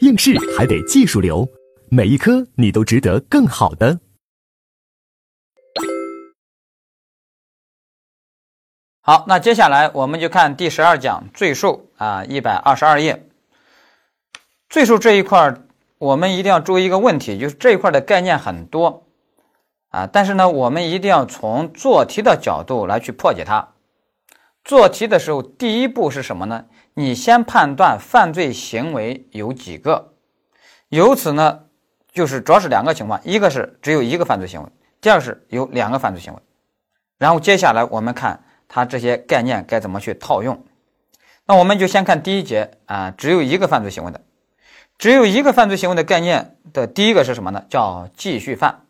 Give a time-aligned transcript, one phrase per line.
[0.00, 1.48] 应试还得技术流，
[1.90, 3.98] 每一科你都值得更好的。
[9.00, 13.28] 好，那接下来我们就看第十二讲罪数啊，一百二十二页。
[14.68, 15.62] 罪数这一块儿，
[15.98, 19.06] 我们一定要注意一个问题，就是这一块的概念很多
[19.90, 23.72] 啊，但是呢，我们一定要从做题的角度来去破解它。
[24.64, 26.66] 做题的时候，第一步是什么呢？
[26.98, 30.14] 你先判断犯罪行为有几个，
[30.88, 31.64] 由此呢，
[32.10, 34.68] 就是主要是两个情况，一个是只有一个犯罪行为，
[34.98, 36.40] 第二是有两个犯罪行为。
[37.18, 40.64] 然后接下来我们看它这些概念该怎么去套用。
[41.44, 44.22] 那我们就先看第一节啊，只有一个犯罪行为的，
[44.96, 47.62] 只有一个犯罪行为的概念的第一个是什么呢？
[47.68, 48.86] 叫继续犯。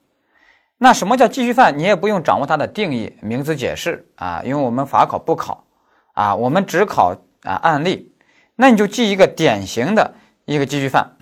[0.79, 1.77] 那什么叫继续犯？
[1.77, 5.65] 你也不用掌握它的定义、名词解释啊，因为我们法考不考
[6.13, 7.17] 啊，我们只考。
[7.47, 8.13] 啊，案例，
[8.57, 10.15] 那你就记一个典型的
[10.45, 11.17] 一个继续犯。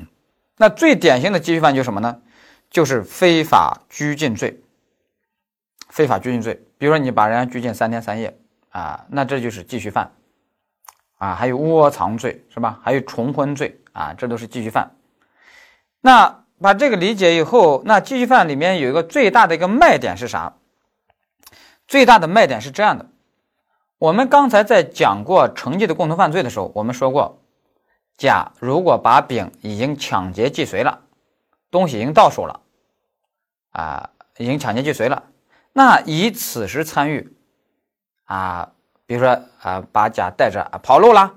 [0.57, 2.21] 那最典型的继续犯就是什么呢？
[2.71, 4.61] 就是非法拘禁罪。
[5.89, 8.37] 非法拘禁罪，比如说你把人家拘禁三天三夜
[8.71, 10.11] 啊，那这就是继续犯
[11.19, 11.35] 啊。
[11.35, 12.81] 还有窝藏罪是吧？
[12.83, 14.91] 还有重婚罪啊，这都是继续犯。
[16.01, 20.55] 那把这个理解以后，那继续犯里面有一个最大的一个卖点是啥？
[21.87, 23.07] 最大的卖点是这样的。
[24.05, 27.39] 我们刚才在讲过成绩的共同犯罪的时候，我们说过，
[28.19, 31.01] 甲如果把丙已经抢劫既遂了，
[31.71, 32.61] 东西已经到手了，
[33.71, 35.23] 啊，已经抢劫既遂了，
[35.73, 37.35] 那乙此时参与，
[38.25, 38.73] 啊，
[39.07, 41.33] 比如说啊，把甲带着跑路了，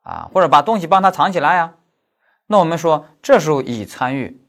[0.00, 1.74] 啊，或者把东西帮他藏起来呀，
[2.46, 4.42] 那我们说这时候乙参与，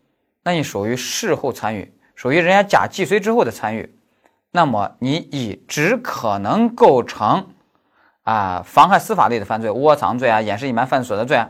[0.44, 3.94] 那你属于事后参与，属于人家甲既遂之后的参与。
[4.52, 7.48] 那么你乙只可能构成
[8.24, 11.50] 啊妨害司法类的犯罪，窝藏罪啊，掩饰隐瞒犯罪所得罪啊，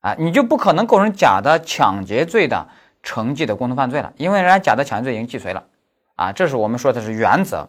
[0.00, 2.68] 啊，你就不可能构成甲的抢劫罪的
[3.02, 5.64] 成绩的共同犯罪了，因为人家甲的抢劫罪已经既遂了
[6.14, 7.68] 啊，这是我们说的是原则。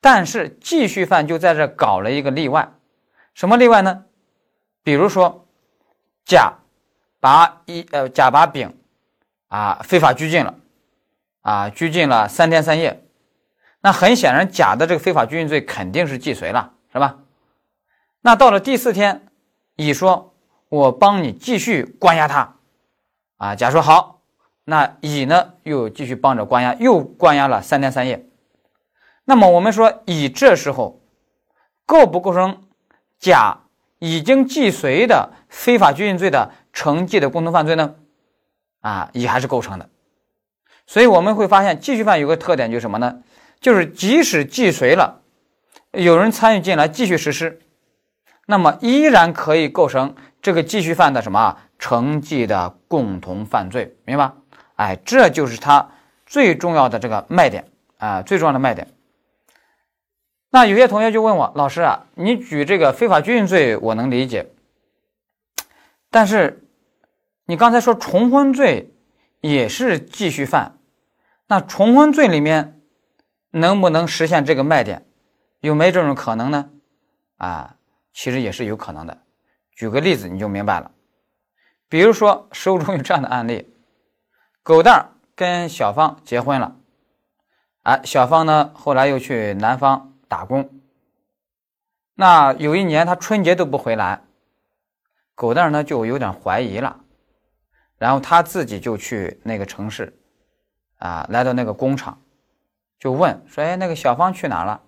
[0.00, 2.70] 但是继续犯就在这搞了一个例外，
[3.34, 4.04] 什么例外呢？
[4.82, 5.44] 比如说
[6.24, 6.54] 甲
[7.20, 8.74] 把一呃甲把丙
[9.48, 10.54] 啊非法拘禁了
[11.42, 13.02] 啊，拘禁了三天三夜。
[13.80, 17.18] 那很显然，甲的这个非法拘禁罪肯定是既遂了，是吧？
[18.20, 19.26] 那到了第四天，
[19.76, 20.34] 乙说
[20.68, 22.56] ：“我帮你继续关押他。”
[23.38, 24.20] 啊，甲说好。
[24.64, 28.26] 那乙呢，又继续帮着关押，又关押了三天三夜。
[29.24, 31.00] 那么我们说，乙这时候
[31.86, 32.62] 构不构成
[33.18, 33.60] 甲
[33.98, 37.94] 已经既遂的非法拘禁罪的成绩的共同犯罪呢？
[38.80, 39.88] 啊，乙还是构成的。
[40.86, 43.22] 所以我们会发现，继续犯有个特点就是什么呢？
[43.60, 45.20] 就是即使既遂了，
[45.92, 47.60] 有人参与进来继续实施，
[48.46, 54.32] 那么依然可以构成这个继续犯的什么啊成绩的共同犯罪，明白？
[54.76, 55.90] 哎，这就是它
[56.24, 57.66] 最重要的这个卖点
[57.98, 58.88] 啊，最重要的卖点。
[60.48, 64.46] 那有些同学就问我，老师啊，你举这个非法拘禁罪我能理解，
[66.10, 66.64] 但是
[67.44, 68.94] 你刚才说重婚罪
[69.42, 70.78] 也是继续犯，
[71.48, 72.79] 那重婚罪里面。
[73.50, 75.06] 能不能实现这个卖点？
[75.60, 76.70] 有没这种可能呢？
[77.36, 77.76] 啊，
[78.12, 79.18] 其实也是有可能的。
[79.72, 80.90] 举个例子你就明白了。
[81.88, 83.74] 比如说，书中有这样的案例：
[84.62, 86.76] 狗蛋儿跟小芳结婚了，
[87.82, 90.80] 啊，小芳呢后来又去南方打工。
[92.14, 94.22] 那有一年他春节都不回来，
[95.34, 97.00] 狗蛋儿呢就有点怀疑了，
[97.98, 100.18] 然后他自己就去那个城市，
[100.98, 102.20] 啊，来到那个工厂。
[103.00, 104.80] 就问说：“哎，那个小芳去哪了？”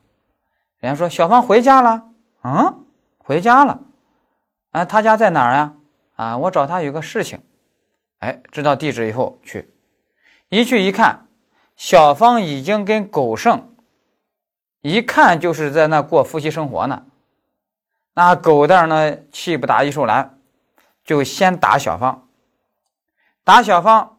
[0.79, 2.05] 人家说：“小芳回家了。”
[2.45, 2.85] 嗯，
[3.19, 3.81] 回家了。
[4.73, 5.75] 啊，他家在哪儿呀？
[6.17, 7.43] 啊，我找他有个事情。
[8.19, 9.73] 哎，知道地址以后去，
[10.49, 11.27] 一去一看，
[11.75, 13.75] 小芳已经跟狗剩，
[14.81, 17.05] 一看就是在那过夫妻生活呢。
[18.15, 20.31] 那狗蛋呢，气不打一处来，
[21.05, 22.29] 就先打小芳。
[23.43, 24.19] 打小芳，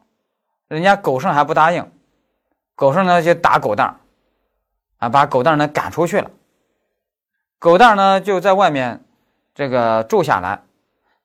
[0.66, 1.90] 人家狗剩还不答应。
[2.74, 3.96] 狗剩呢就打狗蛋儿
[4.98, 6.30] 啊，把狗蛋儿呢赶出去了。
[7.58, 9.04] 狗蛋儿呢就在外面
[9.54, 10.62] 这个住下来，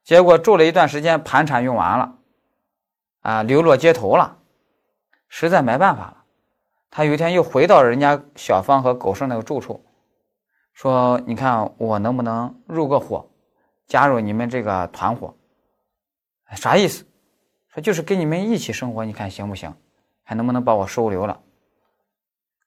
[0.03, 2.15] 结果住了一段时间，盘缠用完了，
[3.21, 4.37] 啊，流落街头了，
[5.27, 6.23] 实在没办法了。
[6.91, 9.85] 他有一天又回到人家小芳和狗剩那个住处，
[10.73, 13.29] 说：“你看我能不能入个伙，
[13.85, 15.35] 加入你们这个团伙？
[16.55, 17.05] 啥意思？
[17.73, 19.73] 说就是跟你们一起生活，你看行不行？”
[20.29, 21.39] 还能不能把我收留了？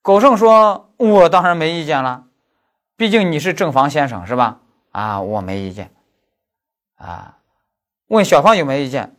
[0.03, 2.25] 狗剩说：“我当然没意见了，
[2.97, 4.59] 毕竟你是正房先生，是吧？
[4.91, 5.93] 啊，我没意见。
[6.97, 7.39] 啊，
[8.09, 9.15] 问小芳有没有意见？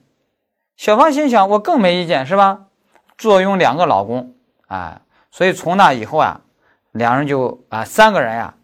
[0.75, 2.65] 小芳心想，我更没意见，是吧？
[3.17, 4.35] 坐拥两个老公
[4.67, 6.41] 啊，所以从那以后啊，
[6.91, 8.55] 两人就啊三个人呀，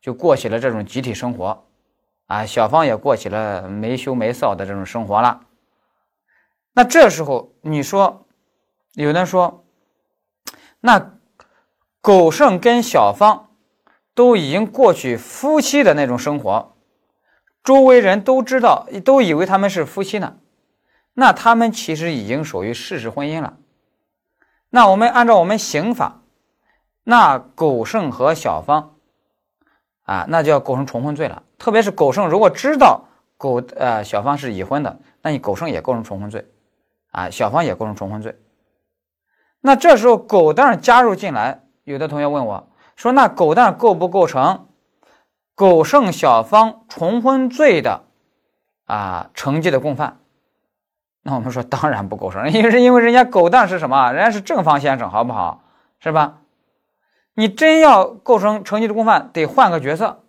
[0.00, 1.66] 就过起了这种集体生活，
[2.28, 5.42] 啊，小芳也过起了没羞没臊的这种生活了。
[6.72, 8.24] 那这时候你说，
[9.04, 9.64] 有人说，
[10.80, 11.12] 那
[12.00, 13.50] 狗剩跟小芳
[14.12, 16.74] 都已经过去夫妻的那种生活，
[17.62, 20.38] 周围人都知道，都以为他们是夫妻呢，
[21.14, 23.56] 那他们其实已经属于事实婚姻了。
[24.68, 26.22] 那我们按照我们刑法，
[27.04, 28.96] 那狗剩和小芳，
[30.02, 31.44] 啊，那就要构成重婚罪了。
[31.56, 33.04] 特别是狗剩如果知道
[33.36, 36.44] 狗呃小芳是已婚的，那你狗剩也构成重婚罪，
[37.12, 38.36] 啊，小芳也构成重婚罪。
[39.60, 44.68] 那这时候狗蛋加入进来，有的同学问我说：“那狗蛋构不构成
[45.54, 48.04] 狗剩小芳重婚罪的
[48.86, 50.20] 啊成绩的共犯？”
[51.22, 54.12] 那我们说当然不构成，因为是因为人家狗蛋是什么？
[54.12, 55.62] 人家是正方先生，好不好？
[56.00, 56.38] 是吧？
[57.34, 60.24] 你真要构成成绩的共犯，得换个角色，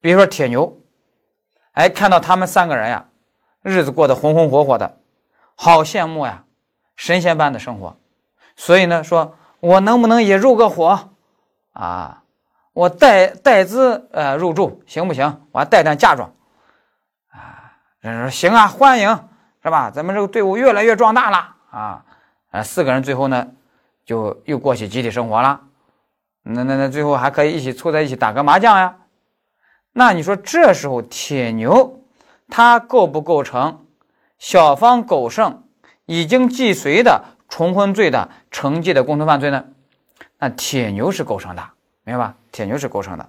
[0.00, 0.78] 比如说铁牛，
[1.72, 3.06] 哎，看到他们三个人呀，
[3.62, 4.98] 日子过得红红火火的，
[5.54, 6.44] 好羡慕呀，
[6.96, 7.96] 神仙般的生活，
[8.56, 11.10] 所以呢，说我能不能也入个伙
[11.72, 12.22] 啊？
[12.72, 15.42] 我带带资呃入住行不行？
[15.52, 16.32] 我还带点嫁妆
[17.30, 17.76] 啊？
[18.00, 19.28] 人说行啊，欢迎。
[19.64, 19.92] 是吧？
[19.92, 22.04] 咱们这个队伍越来越壮大了啊！
[22.50, 23.46] 啊，四个人最后呢，
[24.04, 25.60] 就又过起集体生活了。
[26.42, 28.96] 那那那最后还可以一起凑在一起打个麻将呀。
[29.92, 32.02] 那你说这时候铁牛
[32.48, 33.86] 他构不构成
[34.36, 35.62] 小方狗剩
[36.06, 39.66] 已经既遂的重婚罪的成绩的共同犯罪呢？
[40.38, 41.62] 那铁牛是构成的，
[42.02, 42.34] 明白吧？
[42.50, 43.28] 铁牛是构成的，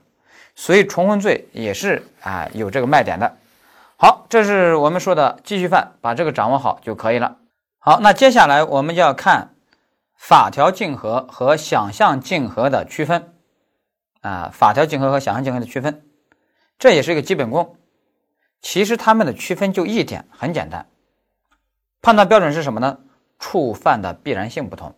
[0.56, 3.36] 所以重婚罪也是啊有这个卖点的。
[3.98, 7.36] 好，这是我们说的继续犯，把这个掌握好就可以了。
[7.80, 9.56] 好，那接下来我们要看
[10.16, 13.34] 法条竞合和想象竞合的区分
[14.22, 16.02] 啊，法条竞合和想象竞合的区分，
[16.80, 17.76] 这也是一个基本功。
[18.62, 20.86] 其实它们的区分就一点，很简单，
[22.02, 23.00] 判断标准是什么呢？
[23.44, 24.96] 触犯的必然性不同。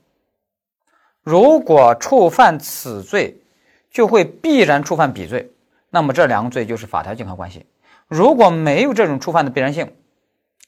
[1.23, 3.41] 如果触犯此罪，
[3.89, 5.51] 就会必然触犯彼罪，
[5.89, 7.65] 那么这两个罪就是法条竞合关系。
[8.07, 9.95] 如果没有这种触犯的必然性，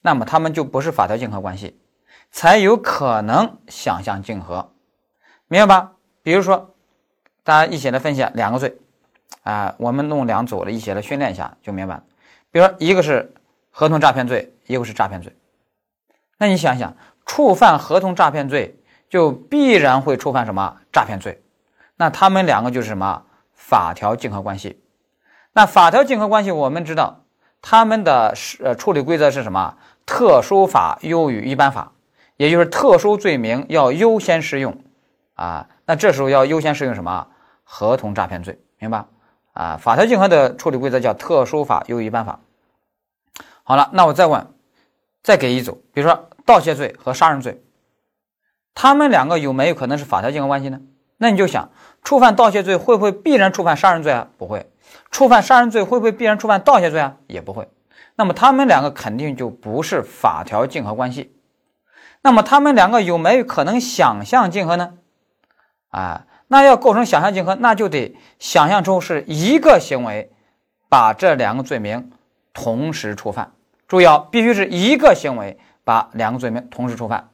[0.02, 1.80] 那么他们就不是法条竞合关系，
[2.32, 4.72] 才有可能想象竞合，
[5.48, 5.92] 明白吧？
[6.24, 6.74] 比如说，
[7.44, 8.76] 大家一起来分析两个罪，
[9.44, 12.04] 啊，我们弄两组了一起来训练一下就明白了。
[12.50, 13.36] 比如说，一个是
[13.70, 15.32] 合同诈骗罪，一个是诈骗罪，
[16.40, 16.98] 那你想想，
[17.28, 21.44] 触犯合同诈骗罪就必然会触犯什么诈骗罪？
[21.96, 24.82] 那他们两个就是什么法条竞合关系？
[25.54, 27.24] 那法条竞合关系，我们知道。
[27.60, 28.34] 他们的
[28.64, 29.76] 呃处理规则是什么？
[30.06, 31.92] 特殊法优于一般法，
[32.38, 34.78] 也就是特殊罪名要优先适用
[35.34, 35.68] 啊。
[35.86, 37.28] 那这时候要优先适用什么？
[37.64, 39.06] 合同诈骗罪，明白
[39.54, 39.76] 啊？
[39.78, 42.40] 法条竞合的处理规则叫特殊法优于一般法。
[43.64, 44.48] 好了，那我再问，
[45.24, 47.62] 再给一组，比如说盗窃罪和杀人罪，
[48.74, 50.80] 他们两个有没有可能是法条竞合关系呢？
[51.18, 51.72] 那你就想，
[52.04, 54.30] 触犯盗窃罪会不会必然触犯杀人罪啊？
[54.38, 54.72] 不会。
[55.12, 57.18] 触犯杀人罪会不会必然触犯盗窃罪啊？
[57.28, 57.68] 也不会。
[58.16, 61.36] 那么他们两个肯定就不是法条竞合关系。
[62.22, 64.94] 那么他们两个有没有可能想象竞合呢？
[65.90, 70.32] 啊，那要构成想象竞合，那就得想象出是一个行为
[70.88, 72.10] 把这两个罪名
[72.54, 73.52] 同时触犯。
[73.88, 77.30] 注意啊，必须是一个行为把两个罪名同时触犯。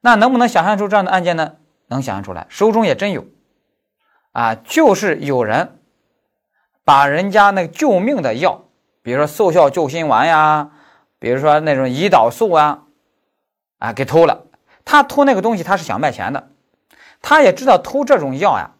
[0.00, 1.54] 那能不能想象出这样的案件呢？
[1.86, 3.24] 能想象出来，书中也真有。
[4.32, 5.78] 啊，就是有人。
[6.84, 8.64] 把人家那个救命的药，
[9.02, 10.70] 比如说速效救心丸呀，
[11.20, 12.82] 比如说那种胰岛素啊，
[13.78, 14.46] 啊，给偷了。
[14.84, 16.48] 他偷那个东西，他是想卖钱的。
[17.22, 18.72] 他也知道偷这种药呀，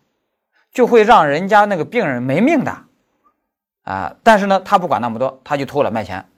[0.72, 2.78] 就会让人家那个病人没命的，
[3.84, 6.28] 啊，但是呢，他不管那么多，他就偷了卖钱。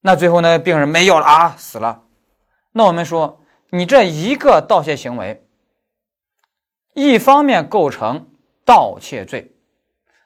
[0.00, 2.02] 那最后呢，病人没药了啊，死了。
[2.72, 3.40] 那我们说，
[3.70, 5.44] 你这一个盗窃行为，
[6.94, 8.28] 一方面构成
[8.64, 9.52] 盗窃罪。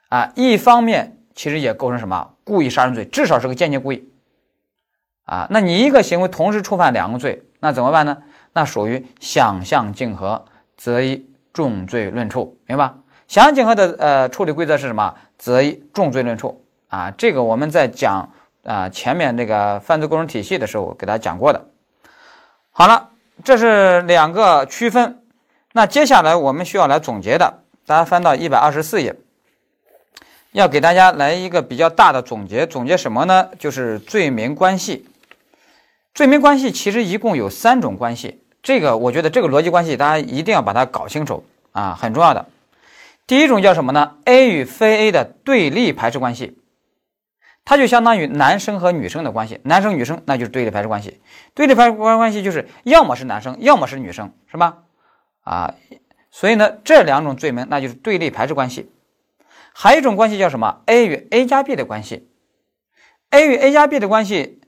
[0.09, 4.09] 啊，一方面其实也构成什么故意杀人罪，至少是个间接故意。
[5.25, 8.21] 啊，那你一个行为同时触犯两个罪，那怎么办呢？
[8.53, 10.45] 那属于想象竞合，
[10.77, 12.93] 则以重罪论处，明白？
[13.27, 15.15] 想象竞合的呃处理规则是什么？
[15.37, 16.63] 则以重罪论处。
[16.87, 18.31] 啊，这个我们在讲
[18.65, 21.69] 啊前面这个犯罪构成体系的时候给大家讲过的。
[22.71, 23.11] 好了，
[23.43, 25.21] 这是两个区分。
[25.71, 29.15] 那接下来我们需要来总结的，大家翻到一百二十四页。
[30.51, 33.49] 要给大家来一个比较大的总结，总结什么呢？
[33.59, 35.05] 就是罪名关系。
[36.13, 42.45] 罪名关系其实一共有三种关系，这个我觉得这个逻辑关系大家一定要把它搞清楚啊，很重要的。
[43.27, 46.57] 第一种叫什么呢？A 与非 A 的对立排斥关系，
[47.65, 51.19] 它就相当于男生和女生的关系，男生女生那就是对立排斥关系。
[51.53, 54.83] 对立排斥关系就是要么是男生，要么是女生，是吧？
[55.41, 55.73] 啊，
[56.31, 58.91] 所以呢，这两种罪名那就是对立排斥关系。
[59.73, 62.29] 还有一种关系叫什么？A 与 A 加 B 的关系
[63.31, 64.61] ，A 与 A 加 B 的关系，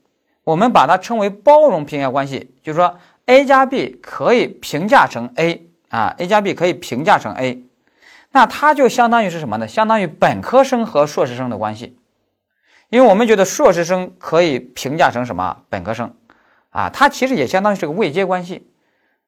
[0.44, 7.62] 我们把它称为包容评价关系，就是说 A 加 B 可以评价成 A 啊，A 加 B 可以评价成 A，
[8.32, 9.66] 那它就相当于是什么呢？
[9.66, 11.97] 相当于本科生和硕士生的关系，
[12.88, 16.14] 因为我们觉得硕士生可以评价成什么本科生
[16.70, 18.68] 啊，它其实也相当于是个位阶关系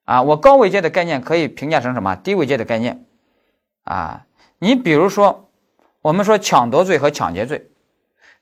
[0.05, 3.05] 啊，我高位阶的概念可以评价成什么低位阶的概念
[3.85, 4.27] 啊，
[4.59, 5.47] 你比如说。
[6.03, 7.69] 我们说抢夺罪和抢劫罪，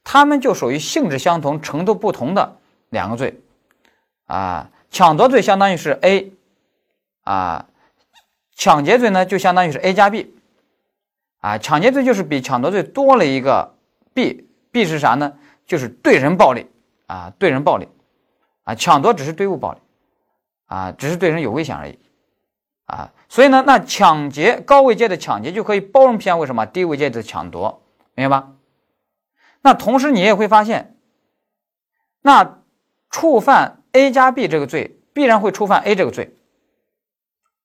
[0.05, 2.57] 他们就属于性质相同、程度不同的
[2.89, 3.41] 两个罪
[4.27, 4.71] 啊。
[4.93, 6.33] 抢夺罪相当于是 A
[7.25, 7.67] 啊，
[8.55, 10.37] 抢劫罪呢就相当于是 A 加 B
[11.41, 11.59] 啊。
[11.59, 13.75] 抢劫罪就是比抢夺罪多了一个
[14.15, 15.35] B B 是啥呢？
[15.67, 16.67] 就是对人暴力
[17.07, 17.89] 啊，对人暴力
[18.65, 18.75] 啊。
[18.75, 19.81] 抢夺只是对物暴力
[20.67, 21.99] 啊，只是对人有危险而已。
[22.87, 27.83] 啊，所以呢，那抢劫高位阶的抢劫就可以包容偏为什么低位阶的抢夺，
[28.15, 28.53] 明白吧？
[29.61, 30.97] 那同时你也会发现，
[32.23, 32.63] 那
[33.11, 36.35] 触犯 A 加 B 这个罪必然会触犯 A 这个罪，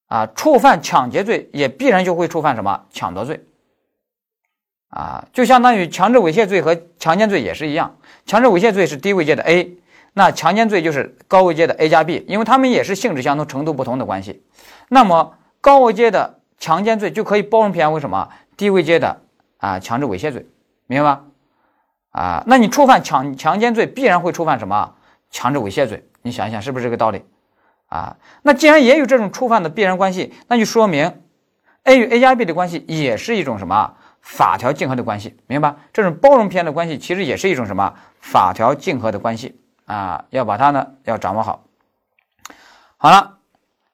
[0.08, 3.46] 啊，触犯抢劫罪也必然就会触犯什么抢夺罪，
[4.94, 7.98] 啊，就相当于强制猥亵罪和强奸罪也是一样，
[8.28, 9.76] 强制猥亵罪是低位阶的 A。
[10.14, 14.44] 那强奸罪就是高位阶的 A 加 B，因为他们也是性质相同、程度不同的关系。
[14.90, 19.22] 那么高位阶的强奸罪就可以包容偏为什么低位阶的
[19.58, 20.46] 啊强制猥亵罪，
[20.86, 21.24] 明白吧？
[22.12, 24.94] 啊，那你触犯强强奸罪必然会触犯什么
[25.32, 26.08] 强制猥亵罪？
[26.22, 27.24] 你想一想是不是这个道理？
[27.88, 31.12] 啊，那既然也有这种触犯的必然关系，那就说明
[31.86, 35.78] A 与 A 加 B 的关系也是一种什么法条竞合的关系，明白吧？
[35.92, 39.60] 这种包容偏的关系其实也是一种什么法条竞合的关系。
[39.86, 41.66] 啊，要把它呢要掌握好。
[42.96, 43.40] 好了，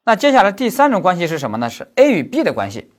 [0.03, 1.67] 那接下来第三种关系是什么呢？
[1.67, 2.93] 是 A 与 B 的关系。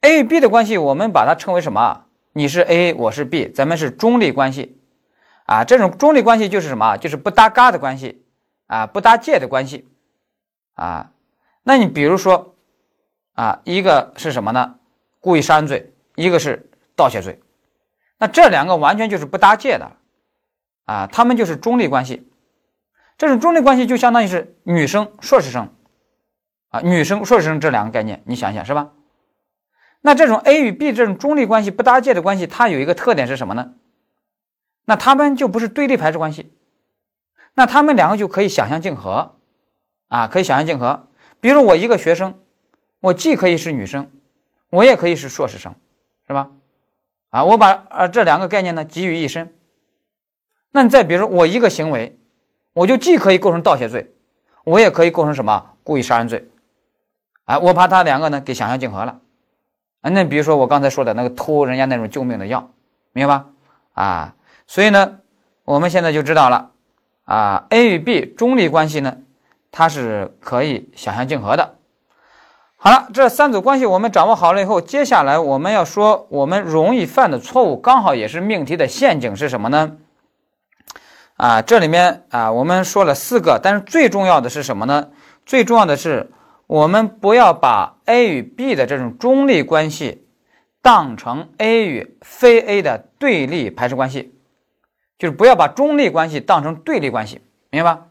[0.00, 2.04] A 与 B 的关系，我们把它称为什么？
[2.32, 4.80] 你是 A，我是 B，咱们是中立关系。
[5.46, 6.96] 啊，这种中立关系就是什么？
[6.98, 8.24] 就是不搭嘎的关系
[8.68, 9.88] 啊，不搭界的关系
[10.74, 11.10] 啊。
[11.64, 12.54] 那你比如说
[13.32, 14.76] 啊，一个是什么呢？
[15.18, 17.40] 故意杀人罪，一个是盗窃罪。
[18.18, 19.92] 那这两个完全就是不搭界的。
[20.86, 22.30] 啊，他们就是中立关系，
[23.16, 25.72] 这种中立关系就相当于是女生、硕士生，
[26.68, 28.92] 啊，女生、硕士生这两个概念，你想想是吧？
[30.02, 33.72] 那这种 A 与 B 这种中立关系不搭界的关系，它有一个特点是什么呢？
[34.84, 36.52] 那他们就不是对立排斥关系，
[37.54, 39.36] 那他们两个就可以想象竞合，
[40.08, 41.08] 啊，可以想象竞合。
[41.40, 42.38] 比如我一个学生，
[43.00, 44.10] 我既可以是女生，
[44.68, 45.74] 我也可以是硕士生，
[46.26, 46.50] 是吧？
[47.30, 49.52] 啊，我把呃这两个概念呢集于一身。
[50.70, 52.18] 那你再比如说，我一个行为，
[52.72, 54.14] 我就既可以构成盗窃罪，
[54.64, 56.48] 我也可以构成什么故意杀人罪，
[57.44, 59.20] 哎，我把它两个呢给想象竞合了，
[60.00, 62.70] 啊，那比如说我刚才说的那个偷人家那种救命的药，
[63.12, 63.46] 明白吧？
[63.92, 64.34] 啊，
[64.66, 65.20] 所以呢，
[65.64, 66.70] 我们现在就知道了，
[67.24, 69.18] 啊，A 与 B 中立关系呢，
[69.70, 71.76] 它是可以想象竞合的。
[72.84, 79.96] 好了，这三组关系我们掌握好了以后，接下来我们要说我们容易犯的错误，刚好也是命题的陷阱是什么呢？
[81.38, 85.08] 啊，这里面啊，我们说了四个，但是最重要的是什么呢？
[85.46, 86.30] 最重要的是，
[86.66, 90.26] 我们不要把 A 与 B 的这种中立关系
[90.82, 94.34] 当成 A 与非 A 的对立排斥关系，
[95.18, 98.02] 就是不要把中立关系当成对立关系，明白吧？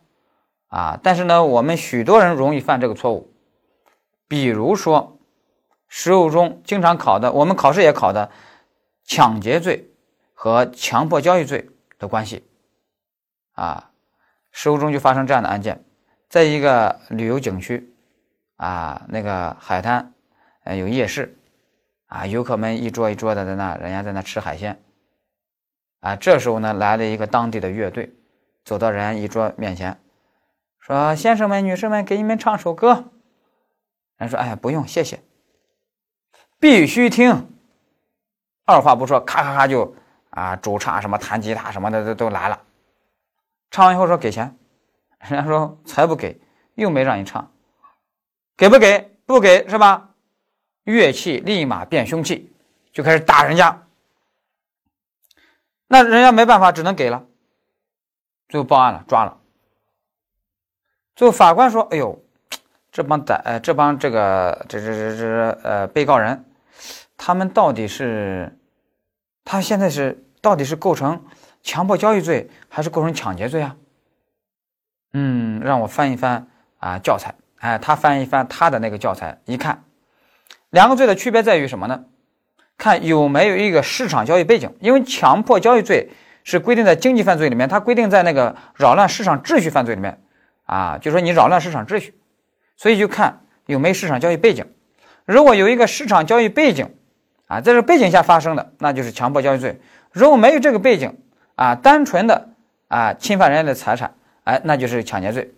[0.70, 3.33] 啊，但是呢，我们许多人容易犯这个错误，
[4.34, 5.20] 比如说
[5.88, 8.32] 实务中经常考的，我们考试也考的
[9.06, 9.92] 抢劫罪
[10.34, 12.44] 和强迫交易罪的关系。
[13.52, 13.92] 啊，
[14.52, 15.86] 实务中就发生这样的案件，
[16.30, 17.94] 在一个旅游景区，
[18.56, 20.12] 啊，那个海滩，
[20.64, 21.38] 呃，有夜市，
[22.08, 24.82] 啊，游客们一桌一桌的在那，人家在那吃海鲜，
[26.00, 28.12] 啊，这时候呢，来了一个当地的乐队，
[28.66, 30.00] 走到人家一桌面前，
[30.80, 33.12] 说：“先生们、女士们，给你们唱首歌。”
[34.24, 35.22] 人说：“哎，不用，谢谢。”
[36.60, 37.50] 必须听。
[38.66, 39.96] 二话不说，咔咔咔就
[40.30, 42.62] 啊，主唱什么弹吉他什么的都都来了。
[43.70, 44.58] 唱完以后说给钱，
[45.20, 46.40] 人家说才不给，
[46.76, 47.52] 又没让你唱，
[48.56, 49.12] 给不给？
[49.26, 50.10] 不给是吧？
[50.84, 52.54] 乐器立马变凶器，
[52.92, 53.86] 就开始打人家。
[55.88, 57.26] 那人家没办法，只能给了，
[58.50, 59.40] 最后报案了，抓了。
[61.16, 62.23] 最后法官说：“哎呦，
[62.94, 66.46] 这帮歹呃这帮这个这这这这呃被告人，
[67.18, 68.56] 他们到底是
[69.44, 71.26] 他现在是到底是构成
[71.64, 73.76] 强迫交易罪还是构成抢劫罪啊？”
[75.14, 76.48] 嗯，让我翻一翻
[76.78, 79.84] 啊教材，哎，他翻一翻他的那个教材，一看，
[80.70, 82.06] 两个罪的区别在于什么呢？
[82.78, 86.12] 看有没有一个市场交易背景，因为强迫交易罪
[86.44, 90.20] 是规定在经济犯罪里面，它规定在那个扰乱市场秩序犯罪里面。
[90.66, 92.16] 啊，就说你扰乱市场秩序，
[92.76, 94.66] 所以就看有没有市场交易背景。
[95.26, 96.94] 如果有一个市场交易背景，
[97.48, 99.80] 啊，在这背景下发生的，那就是强迫交易罪；
[100.12, 101.18] 如果没有这个背景，
[101.56, 102.50] 啊，单纯的
[102.88, 105.54] 啊侵犯人家的财产，哎，那就是抢劫罪。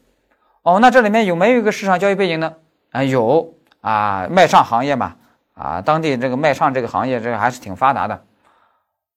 [0.61, 2.53] 哦，那这里面有没有一个市场交易背景呢？
[2.91, 5.15] 啊，有啊，卖唱行业嘛，
[5.53, 8.23] 啊，当地这个卖唱这个行业这个还是挺发达的。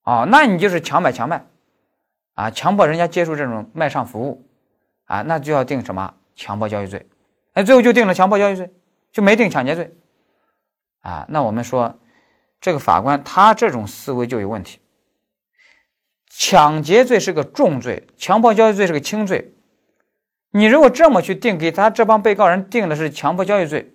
[0.04, 1.44] 哦，那你就是强买强卖，
[2.34, 4.44] 啊，强迫人家接受这种卖唱服务。
[5.04, 7.06] 啊，那就要定什么强迫交易罪？
[7.54, 8.70] 哎，最后就定了强迫交易罪，
[9.10, 9.96] 就没定抢劫罪。
[11.00, 11.98] 啊，那我们说，
[12.60, 14.78] 这个法官他这种思维就有问题。
[16.28, 19.54] 抢劫罪是个重罪，强迫交易罪是个轻罪。
[20.50, 23.92] 你如果这么去定，给他这帮被告人定的是强迫交易罪，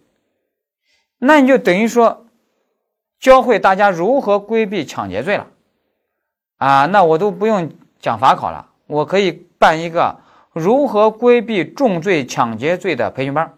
[1.20, 2.26] 那你就等于说
[3.20, 5.48] 教会大家如何规避抢劫罪了。
[6.58, 10.23] 啊，那我都不用讲法考了，我可以办一个。
[10.54, 13.58] 如何规避重罪抢劫罪的培训班？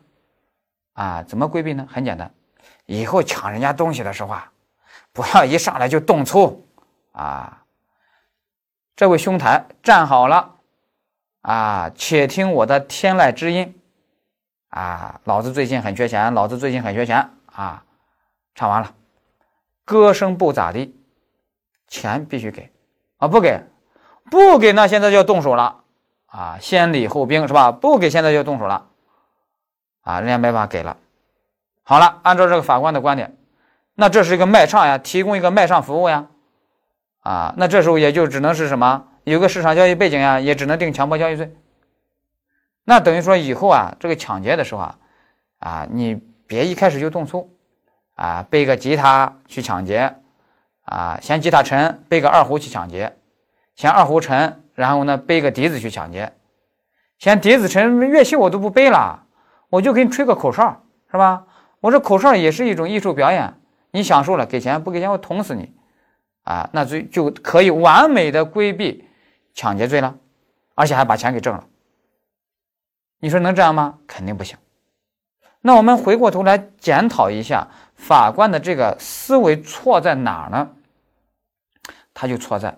[0.93, 1.85] 啊，怎么规避呢？
[1.91, 2.33] 很简单，
[2.85, 4.51] 以后抢人家东西的时候啊，
[5.11, 6.65] 不要一上来就动粗
[7.11, 7.63] 啊。
[8.95, 10.55] 这位兄台站好了
[11.41, 13.77] 啊，且听我的天籁之音
[14.69, 17.83] 啊，老子最近很缺钱，老子最近很缺钱啊。
[18.55, 18.93] 唱完了，
[19.83, 20.95] 歌声不咋地，
[21.89, 22.71] 钱必须给
[23.17, 23.59] 啊，不给
[24.31, 25.83] 不给，那现在就要动手了。
[26.35, 27.71] 啊，先礼后兵是吧？
[27.71, 28.87] 不给，现在就动手了。
[30.01, 30.97] 啊，人家没法给了。
[31.83, 33.37] 好了，按照这个法官的观点，
[33.93, 36.27] 那这是一个卖唱呀，提供一个卖唱服务呀。
[37.21, 39.07] 啊，那这时候也就只能是什么？
[39.23, 41.55] 有个市场交易背景呀，也只能定强迫交易罪。
[42.83, 44.97] 那等于说以后啊，这个抢劫的时候啊，
[45.59, 46.15] 啊，你
[46.47, 47.49] 别一开始就动粗，
[48.15, 50.17] 啊，背个吉他去抢劫，
[50.83, 53.15] 啊，嫌吉他沉，背个二胡去抢劫，
[53.77, 54.61] 嫌二胡沉。
[54.75, 56.31] 然后呢，背个笛子去抢劫，
[57.17, 59.25] 嫌笛子沉乐器我都不背了，
[59.69, 61.47] 我就给你吹个口哨，是吧？
[61.79, 63.53] 我这口哨也是一种艺术表演，
[63.91, 65.73] 你享受了给钱，不给钱我捅死你，
[66.43, 69.07] 啊，那就就可以完美的规避
[69.53, 70.15] 抢劫罪了，
[70.75, 71.63] 而且还把钱给挣了。
[73.19, 73.99] 你说能这样吗？
[74.05, 74.57] 肯定不行。
[75.61, 80.69] 那我们回过头来检讨一下法官的这个思维错在哪儿呢？
[82.13, 82.77] 他就错在。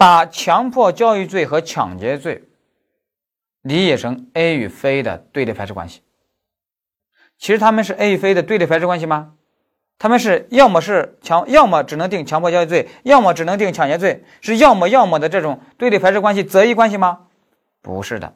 [0.00, 2.44] 把强迫交易罪和抢劫罪
[3.60, 6.00] 理解成 A 与非的对立排斥关系，
[7.36, 9.34] 其实他们是 A 与非的对立排斥关系吗？
[9.98, 17.26] 他们是要么是强，要么只能定强迫交易罪，要么只能定抢劫罪，是要么要么的这种对立排斥关系、择一关系吗？
[17.82, 18.34] 不是的，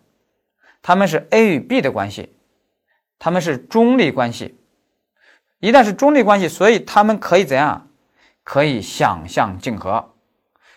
[0.83, 2.37] 他们是 A 与 B 的关系，
[3.19, 4.59] 他们是中立关系。
[5.61, 7.89] 一旦是中立关系，所以他们可以怎样？
[8.43, 10.11] 可以想象竞合。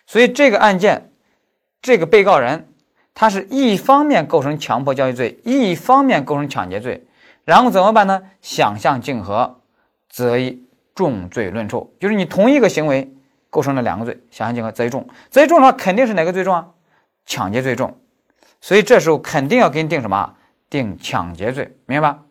[0.08, 1.12] 所以这个案件，
[1.82, 2.68] 这个被告人，
[3.14, 7.06] 他是一方面构成强迫交易罪，一方面构成抢劫罪，
[7.44, 8.24] 然后怎么办呢？
[8.42, 9.60] 想象竞合，
[10.10, 10.64] 择一
[10.96, 13.14] 重罪论处，就是你同一个行为
[13.50, 16.70] 构成了两个罪，想象竞合择一重，择一重的话肯定是哪个最重啊？
[17.26, 18.00] 抢劫罪重，
[18.62, 20.36] 所以这时候肯定要给你定什么？
[20.70, 22.24] 定抢劫罪，明白吧？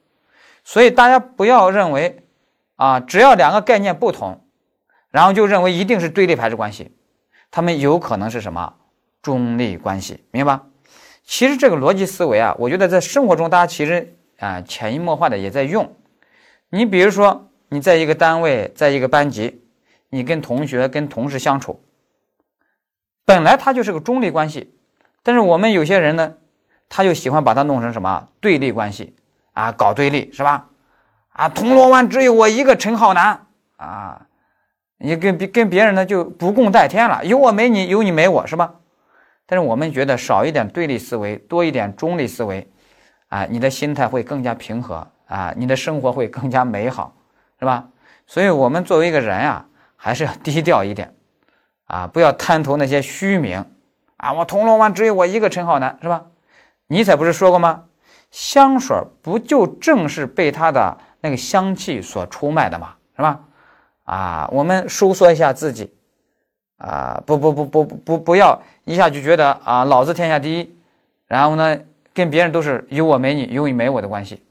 [0.64, 2.24] 所以大家不要认为
[2.76, 4.40] 啊，只要两个概念不同，
[5.10, 6.95] 然后就认为一定是对立排斥关系。
[7.50, 8.74] 他们有可能是什么
[9.22, 10.64] 中立关系，明白吧？
[11.24, 15.96] 其实这个逻辑思维啊，我觉得在生活中大家其实啊潜移默化的也在用。
[16.70, 19.62] 你比如说，你在一个单位，在一个班级，
[20.10, 21.82] 你跟同学、跟同事相处，
[23.24, 24.72] 本来他就是个中立关系，
[25.22, 26.34] 但是我们有些人呢，
[26.88, 29.16] 他就喜欢把它弄成什么对立关系
[29.52, 30.68] 啊，搞对立是吧？
[31.30, 34.26] 啊，铜锣湾只有我一个陈浩南啊。
[34.98, 38.74] 你跟别跟别人呢就不共戴天了，有我没你，有你没我是吧？
[39.46, 42.68] 但是我们觉得少一点对立思维，多一点中立思维，
[43.28, 47.14] 啊，你的心态会更加平和啊，你的生活会更加美好，
[47.60, 47.88] 是吧？
[48.26, 51.14] 所以，我们作为一个人啊，还是要低调一点，
[51.84, 53.64] 啊，不要贪图那些虚名，
[54.16, 56.24] 啊，我铜锣湾只有我一个陈浩南，是吧？
[56.88, 57.84] 尼采不是说过吗？
[58.32, 62.94] 香水不就正是被它的那个香气所出卖的吗？
[63.14, 63.40] 是吧？
[64.06, 65.92] 啊，我们收缩一下自己，
[66.78, 70.76] 啊，不不不不不不要一下就觉得啊，老子天下第一，
[71.26, 71.76] 然后呢，
[72.14, 74.42] 跟别人都是有我没你，有你没我的关系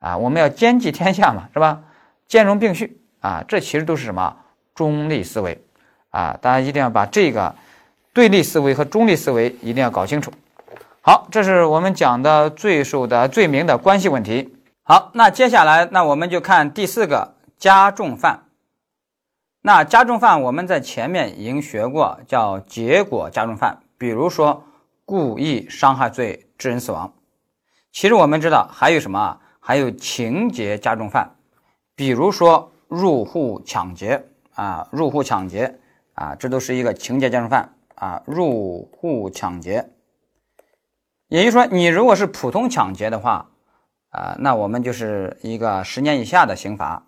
[0.00, 0.16] 啊。
[0.16, 1.82] 我们要兼济天下嘛，是吧？
[2.26, 4.36] 兼容并蓄啊，这其实都是什么
[4.74, 5.62] 中立思维
[6.10, 6.38] 啊？
[6.40, 7.54] 大家一定要把这个
[8.14, 10.32] 对立思维和中立思维一定要搞清楚。
[11.02, 14.54] 好，这是我们讲的罪数的罪名的关系问题。
[14.82, 18.44] 好，那接下来那我们就看第四个加重犯。
[19.60, 24.64] 那加重犯我们在前面已经学过，叫结果加重犯，比如说
[25.04, 27.12] 故意伤害罪致人死亡。
[27.90, 29.40] 其实我们知道还有什么啊？
[29.58, 31.36] 还有情节加重犯，
[31.94, 35.78] 比如说入户抢劫啊，入户抢劫
[36.14, 39.90] 啊，这都是一个情节加重犯啊，入户抢劫。
[41.26, 43.50] 也就是说，你如果是普通抢劫的话，
[44.10, 47.07] 啊，那我们就是一个十年以下的刑罚。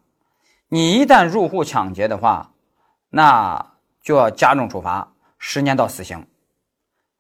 [0.73, 2.53] 你一旦入户抢劫的话，
[3.09, 6.25] 那就要加重处罚，十年到死刑。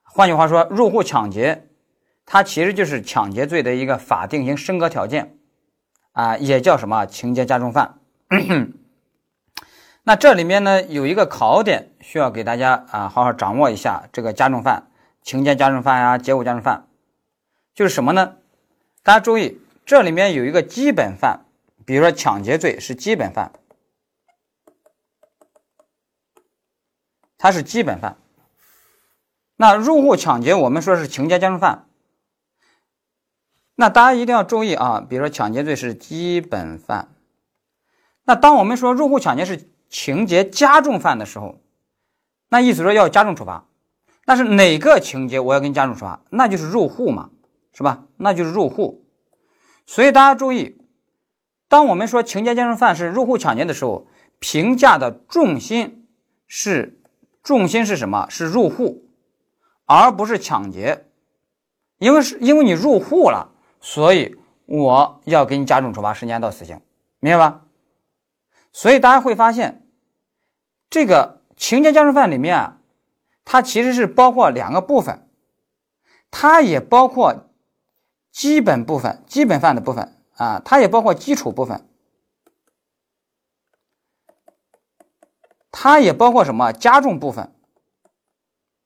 [0.04, 1.66] 换句话说，入户抢劫，
[2.24, 5.36] 它其实就是抢劫罪的一个法定刑升格条件，
[6.12, 7.98] 啊，也叫什么情节加重犯。
[10.04, 14.88] 那这里面呢，有一个考点需要给大家啊，好好掌握一下这个加重犯、
[15.22, 16.86] 情节加重犯呀、结果加重犯。
[17.74, 18.36] 就是什么呢？
[19.02, 21.46] 大家注意，这里面有一个基本犯，
[21.90, 23.50] 比如说抢劫罪是基本犯，
[27.37, 28.16] 它是基本犯。
[29.57, 31.88] 那入户抢劫，我们说是情节加重犯。
[33.74, 37.09] 那大家一定要注意啊，比如说抢劫罪是基本犯。
[38.22, 41.61] 那当我们说入户抢劫是情节加重犯的时候，
[42.50, 43.66] 那意思说要加重处罚。
[44.26, 46.22] 那是哪个情节我要给你加重处罚？
[46.31, 47.31] 那就是入户嘛。
[47.72, 48.05] 是吧？
[48.16, 49.05] 那就是入户，
[49.87, 50.79] 所以大家注意，
[51.70, 54.09] 当我们说情节加重犯是入户抢劫的时候，
[54.40, 56.09] 评价的重心
[56.48, 57.00] 是
[57.44, 58.26] 重心是什么？
[58.28, 59.09] 是入户，
[59.87, 61.06] 而不是抢劫，
[61.98, 66.80] 因为是因为你入户了，所以我要给你加重处罚十年到死刑，
[67.20, 67.62] 明白吧？
[68.72, 69.87] 所以大家会发现，
[70.90, 72.78] 这个情节加重犯里面啊，
[73.44, 75.28] 它其实是包括两个部分，
[76.33, 77.46] 它也包括。
[78.33, 81.87] 基本部分、基本犯的部分啊，它也包括基础部分，
[85.70, 87.53] 它也包括什么加重部分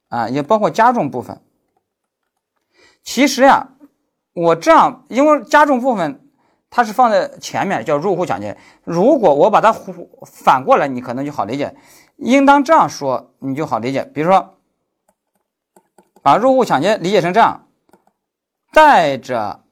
[0.08, 1.40] 啊，也包括加重部分。
[3.04, 3.68] 其实呀，
[4.32, 6.28] 我这样，因为加重部分
[6.70, 8.58] 它是放在前面，叫入户抢劫。
[8.82, 9.72] 如果我把它
[10.26, 11.76] 反过来，你可能就好理解。
[12.16, 14.04] 应当这样说，你就好理解。
[14.04, 14.58] 比如说，
[16.20, 17.68] 把入户抢劫理解成这样。
[18.72, 19.63] 带着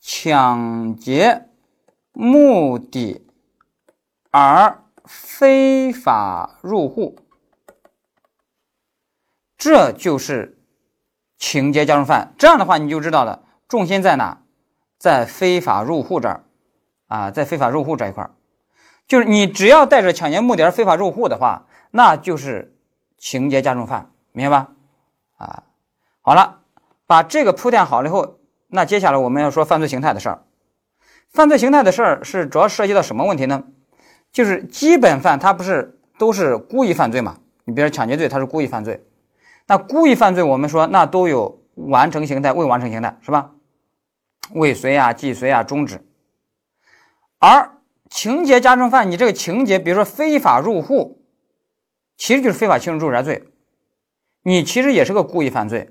[0.00, 1.48] 抢劫
[2.12, 3.26] 目的
[4.30, 7.18] 而非法入户，
[9.56, 10.58] 这就是
[11.36, 12.34] 情节加重犯。
[12.38, 14.42] 这样的话，你就知道了重心在哪，
[14.98, 16.44] 在非法入户这儿
[17.06, 18.34] 啊，在非法入户这一块儿，
[19.06, 22.76] 就是你只要带着抢劫目的而非法入户的话，那就是
[23.18, 24.72] 情节加重犯，明白吧？
[25.36, 25.62] 啊，
[26.22, 26.56] 好了。
[27.06, 28.38] 把这个铺垫好了以后，
[28.70, 30.42] 那接下来我们要说犯罪形态的事儿。
[31.28, 33.64] 犯罪形态的事儿是主要涉及到什么问题呢？
[34.32, 37.38] 就是基本犯，它不是都是故意犯罪嘛？
[37.64, 39.04] 你比如抢劫罪，它是故意犯罪。
[39.66, 43.52] 那故意犯罪，我们说那都有完成形态、未完成形态，是吧？
[44.52, 46.04] 未遂啊、既遂啊、终止。
[47.38, 47.78] 而
[48.08, 51.22] 情节加重犯，你这个情节，比如说非法入户，
[52.16, 53.44] 其实就是非法侵入住宅罪，
[54.42, 55.90] 你其实也是个故意犯罪。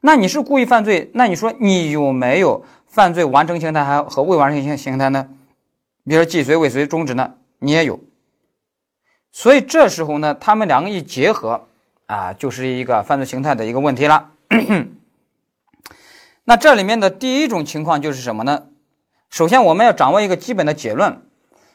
[0.00, 5.28] 那你是故意犯罪，那你说你有没有犯罪完成形态还和未完成形形态呢？
[6.04, 7.34] 比如说既遂、未遂、终止呢？
[7.58, 7.98] 你也有。
[9.32, 11.66] 所以这时候呢，他们两个一结合
[12.06, 14.30] 啊，就是一个犯罪形态的一个问题了。
[16.44, 18.66] 那这里面的第一种情况就是什么呢？
[19.28, 21.20] 首先我们要掌握一个基本的结论，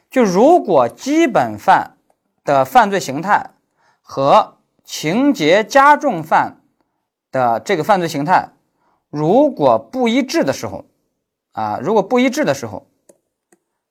[0.10, 1.98] 就如果基本犯
[2.46, 3.52] 的犯罪形态
[4.02, 6.62] 和情节加重犯。
[7.34, 8.50] 的这个犯罪形态，
[9.10, 10.86] 如果不一致的时候，
[11.52, 12.86] 啊，如果不一致的时候，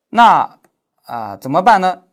[0.09, 0.59] 那
[1.05, 2.05] 啊怎么办呢？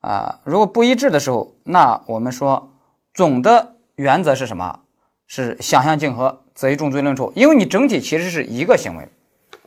[0.00, 2.72] 啊，如果不一致的时候，那我们说
[3.14, 4.80] 总的原则是什么？
[5.26, 7.32] 是想象竞合，择一重罪论处。
[7.36, 9.08] 因为你整体其实是一个行为，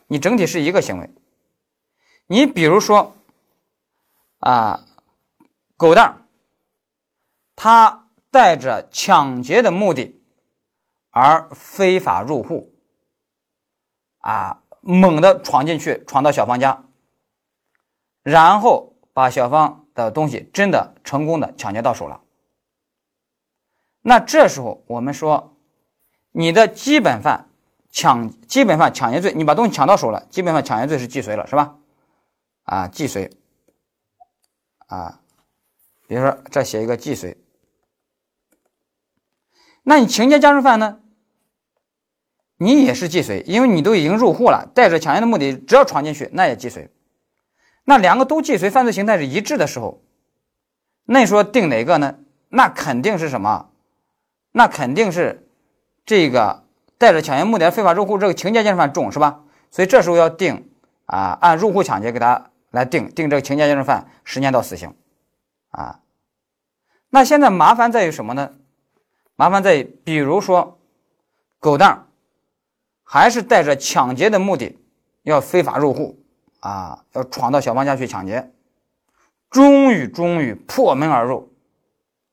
[0.08, 1.10] 你整体是一个行为。
[2.28, 3.16] 你比如说
[4.40, 4.84] 啊，
[5.78, 6.22] 狗蛋儿
[7.56, 8.03] 他。
[8.34, 10.20] 带着抢劫的目的
[11.12, 12.74] 而非法入户，
[14.18, 16.84] 啊，猛地闯进去，闯到小芳家，
[18.24, 22.22] 然后把小芳的东西真的成功的抢劫到手了。
[24.02, 25.56] 那这时候我们说，
[26.32, 27.52] 你的基本犯
[27.92, 31.78] 抢基本犯抢劫罪，你把东西抢到手了，基本犯抢劫罪是既遂了，是吧？
[32.64, 33.30] 啊，既遂
[34.88, 35.22] 啊，
[36.08, 37.38] 比如说这写一个既遂，
[39.84, 41.00] 那你情节加重犯呢？
[42.58, 46.90] 你也是既遂，因为你都已经入户了，带着抢劫的目的，只要闯进去，那也既遂。
[47.84, 50.02] 那两个都既遂，犯罪形态是一致的时候，
[51.06, 52.20] 那你说定哪个呢？
[52.48, 53.70] 那肯定是什么？
[54.54, 55.48] 那肯定是
[56.06, 56.64] 这个
[56.98, 59.42] 带着抢劫目的非法入户这个情节加重犯重，是吧？
[59.70, 60.70] 所以这时候要定
[61.08, 64.94] 啊，按入户抢劫给他来定定这个情节加重犯十年到死刑
[65.72, 66.00] 啊。
[67.10, 68.54] 那现在麻烦在于什么呢？
[69.36, 70.80] 麻烦在，比如说
[71.60, 72.08] 狗蛋儿
[73.04, 74.80] 还是带着抢劫的目的
[75.24, 76.20] 要非法入户。
[76.60, 78.54] 啊，要闯到小芳家去抢劫，
[79.50, 81.52] 终于终于破门而入，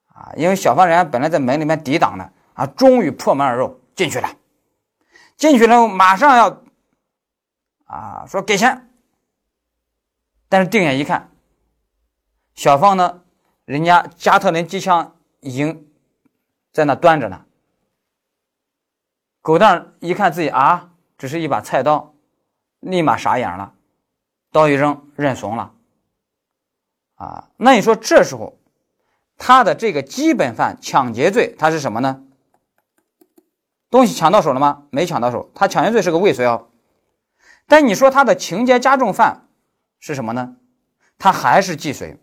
[0.07, 4.37] 啊，因为小芳人家本来在门里面抵挡呢，啊，终于破门而入进去了，
[5.37, 6.63] 进去了马上要，
[7.87, 8.89] 啊，说给钱，
[10.49, 11.33] 但是定眼一看，
[12.55, 13.25] 小芳呢，
[13.65, 15.89] 人家加特林机枪已经
[16.72, 17.44] 在那端着呢，
[19.40, 22.14] 狗蛋一看自己啊，只是一把菜刀，
[22.80, 23.74] 立马傻眼了。
[24.52, 25.74] 刀一扔，认怂了，
[27.14, 28.59] 啊，那你说这时候
[29.37, 32.24] 他的这个基本犯抢劫罪，他是什么呢？
[33.90, 34.87] 东西抢到手了吗？
[34.90, 36.68] 没抢到手，他抢劫罪是个未遂哦。
[37.68, 39.48] 但你说他的情节加重犯
[40.00, 40.56] 是什么呢？
[41.16, 42.18] 他还是既遂，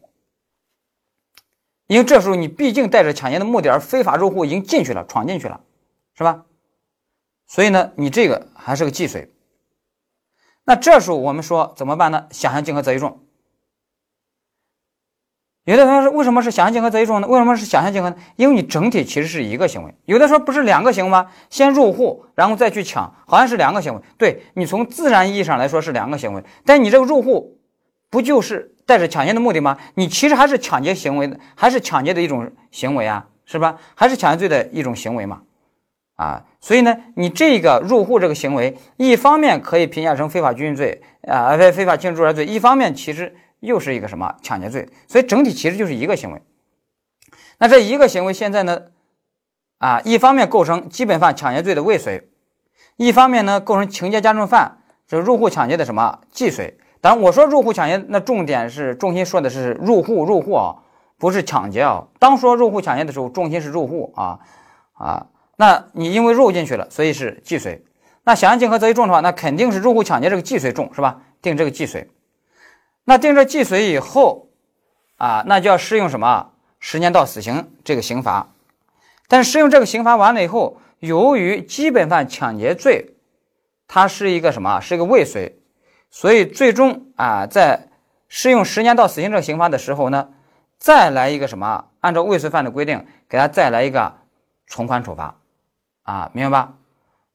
[1.88, 5.62] 因为这时候你毕竟带着抢劫的目的而非法入户，已经进去了，闯进去了，
[6.14, 6.46] 是吧？
[7.48, 9.34] 所以呢，你这个还是个既遂。
[10.66, 12.28] 那这时候我们说怎么办呢？
[12.30, 13.24] 想象竞合择一重。
[15.64, 17.28] 有的同学说，为什么是想象竞合择一重呢？
[17.28, 18.16] 为什么是想象竞合呢？
[18.36, 19.94] 因为你整体其实是一个行为。
[20.06, 21.32] 有的说不是两个行为吗？
[21.50, 24.02] 先入户，然后再去抢，好像是两个行为。
[24.18, 27.60] 对你从自然意义上来说是两个行为，但你这个入户
[28.10, 29.78] 不就是带着抢劫的目的吗？
[29.96, 33.78] 你其实还是抢劫行为的，还是抢劫的一种行为啊，是吧？
[33.94, 35.42] 还是抢劫罪的一种行为嘛？
[36.16, 46.42] 啊，所以呢，你这个入户这个行为，一方面可以评价成非法拘禁罪啊，非非法侵入住宅罪，一方面其实又是一个什么抢劫罪，所以整体其实就是一个行为。
[47.60, 48.84] 那这一个行为现在呢，
[49.80, 52.30] 啊，一方面构成基本犯抢劫罪的未遂，
[52.96, 56.78] 一方面呢构成情节加重犯这入户抢劫的什么既遂。
[57.08, 60.76] 当然，我说入户抢劫，那重点是重心说的是入户入户啊，
[61.18, 62.06] 不是抢劫啊。
[62.20, 64.40] 当说入户抢劫的时候，重心是入户啊
[64.92, 65.28] 啊。
[65.56, 67.82] 那你因为入进去了，所以是既遂。
[68.26, 71.22] 那想象竞合择一重的话，那肯定是入户抢劫这个既遂重，是吧？
[71.42, 72.10] 定这个既遂。
[73.06, 74.50] 那定这既遂以后，
[75.16, 76.50] 啊，那就要适用什么？
[76.82, 78.50] 十年到死刑这个刑罚。
[79.30, 83.14] 但适用这个刑罚完了以后，由于基本犯抢劫罪，
[83.88, 84.82] 它是一个什么？
[84.82, 85.58] 是一个未遂，
[86.10, 87.88] 所以最终啊，在
[88.28, 90.30] 适用十年到死刑这个刑罚的时候呢，
[90.78, 91.86] 再来一个什么？
[92.00, 94.14] 按照未遂犯的规定，给他再来一个
[94.68, 95.36] 从宽处罚。
[96.04, 96.74] 啊，明白吧？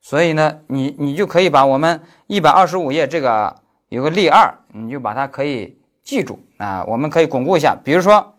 [0.00, 3.54] 所以呢，你你就可以把我们一百二十五页这个
[3.88, 6.82] 有个例二，你就把它可以记住啊。
[6.88, 8.34] 我们可以巩固一下，比如说，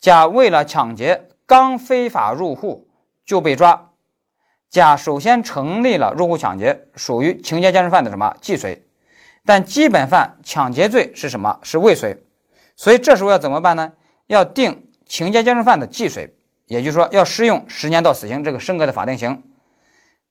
[0.00, 2.88] 甲为了抢劫刚非法入户
[3.24, 3.90] 就被抓，
[4.68, 8.84] 甲首先成立了入户抢劫，属于情节加重犯的什么既遂，
[9.44, 11.58] 但基本犯抢劫罪是什么？
[11.62, 12.22] 是未遂，
[12.76, 13.92] 所以这时候要怎么办呢？
[14.26, 16.34] 要定情节加重犯的既遂，
[16.66, 19.42] 也就是说要适用十年到死刑这个升格的法定刑。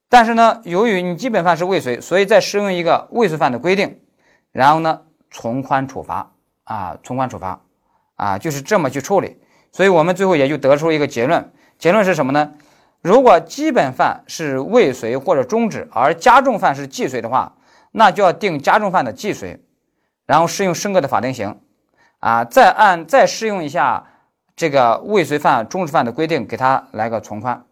[0.10, 4.00] 但是呢，由于你基本犯是未遂，所以再适用一个未遂犯的规定，
[4.52, 7.62] 然后呢从宽处罚啊，从宽处罚
[8.16, 9.38] 啊，就是这么去处理。
[9.72, 12.54] 所以我们最后也就得出一个结论，结论是什么呢？
[13.02, 17.56] 如果基本犯是未遂或者终止，而加重犯是既遂的话，
[17.92, 19.60] 那就要定加重犯的既遂，
[20.26, 21.60] 然后适用升格的法定刑
[22.20, 24.08] 啊，再按再适用一下
[24.56, 27.66] 这个未遂犯、终止犯的规定，给他来个从宽。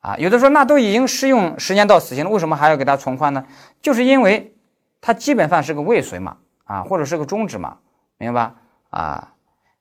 [0.00, 3.46] 啊，有的说那都已经适用十年到死刑了，为什么还要给他从宽呢？
[3.80, 4.54] 就是因为
[5.00, 7.78] 他基本犯是个未遂嘛，啊，或者是个终止嘛，
[8.18, 8.54] 明白吧？
[8.90, 9.34] 啊，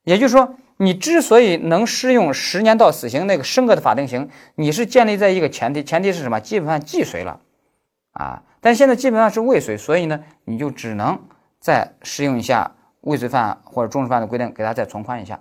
[0.03, 6.39] 也就是说，你之所以能适用十年到死刑那个升格的法定刑，你是建立在一个前提，前提是什么？
[6.39, 7.39] 基本犯既遂了，
[8.13, 11.19] 啊，但现在基本上是未遂，所以呢，你就只能
[11.59, 12.71] 再适用一下
[13.01, 15.39] 未遂犯或者终止犯的规定，给他再从宽一下。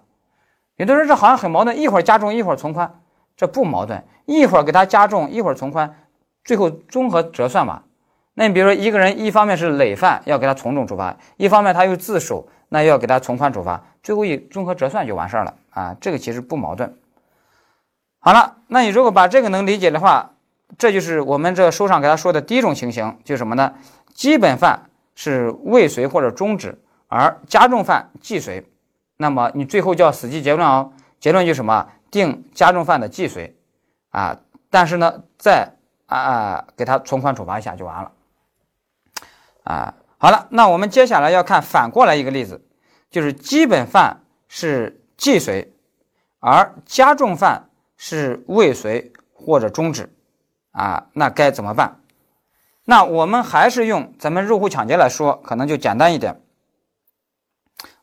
[0.77, 3.01] 有的人这好像很矛盾，一会儿加重，一会儿从宽。
[3.37, 5.95] 这不矛盾，一会儿给他加重，一会儿从宽，
[6.45, 7.83] 最后综合折算嘛。
[8.35, 13.83] 那你比如说一个人，一方面是累犯，要给他从重处罚；一方面他又自首，那要给他从宽处罚。
[14.03, 16.95] 最后一综合折算就完事儿了啊，这个其实不矛盾。
[18.19, 20.33] 好了，那你如果把这个能理解的话，
[20.79, 23.75] 这就是我们这书上给他说的第一种情形，就是什么呢？
[24.15, 26.79] 基本犯是未遂或者中止，
[27.09, 28.67] 而加重犯既遂。
[29.17, 31.89] 那么你最后叫死记结论哦，结论就是什么？
[32.11, 33.57] 定加重犯的既遂
[34.11, 35.73] 啊，但是呢，再
[36.07, 38.13] 啊啊给他从宽处罚一下就完了
[39.63, 39.95] 啊。
[40.19, 42.61] 好了，那我们接下来要看反过来一个例子，
[43.11, 45.73] 就是基本犯是既遂，
[46.41, 50.13] 而加重犯是未遂或者中止
[50.73, 52.01] 啊，那该怎么办？
[52.85, 56.41] 那我们还是用咱们入户抢劫来说，可能就简单一点。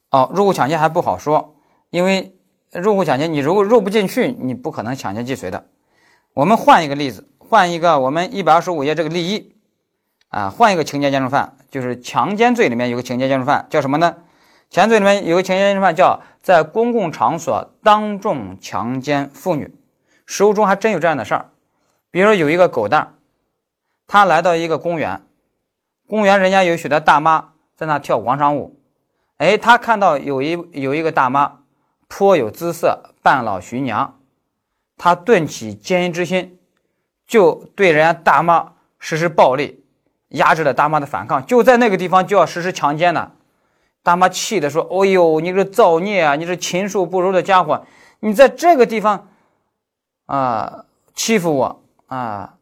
[0.10, 1.56] 哦，入户抢劫还不好说，
[1.90, 2.36] 因为
[2.72, 5.66] 入户抢劫你如果入不进去，你不可能抢劫既遂的。
[6.34, 9.56] 我们换一个例子，换一个我们一百二十五页这个例一
[10.30, 14.16] 啊，换一个情节加重犯，就是强奸罪里面有个情节加重犯叫什么呢？
[14.70, 19.74] 强奸罪里面有个情节加重犯叫在公共场所当众强奸妇女。
[20.26, 21.50] 实务中还真有这样的事儿，
[22.12, 23.14] 比如有一个狗蛋儿，
[24.08, 25.22] 他来到一个公园，
[26.08, 28.80] 公园人家有许多大妈在那跳广场舞。
[29.38, 31.60] 哎，他看到有一有一个大妈
[32.08, 34.20] 颇有姿色，半老徐娘，
[34.98, 36.58] 他顿起奸淫之心，
[37.28, 39.84] 就对人家大妈实施暴力，
[40.30, 43.34] 压制了大妈的反抗，就在那个地方就要实施强奸呢。
[44.02, 46.36] 大妈气的说：“哦呦，你这造孽啊！
[46.36, 47.86] 你这禽兽不如的家伙，
[48.22, 49.28] 你在这个地方
[50.28, 52.58] 啊欺负我啊！”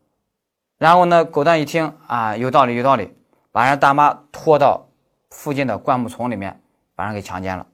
[0.77, 3.17] 然后呢，狗蛋一听啊，有道理，有道理，
[3.51, 4.89] 把人大妈拖到
[5.29, 6.61] 附近的灌木丛里面。
[6.97, 7.67] 把人给强奸了，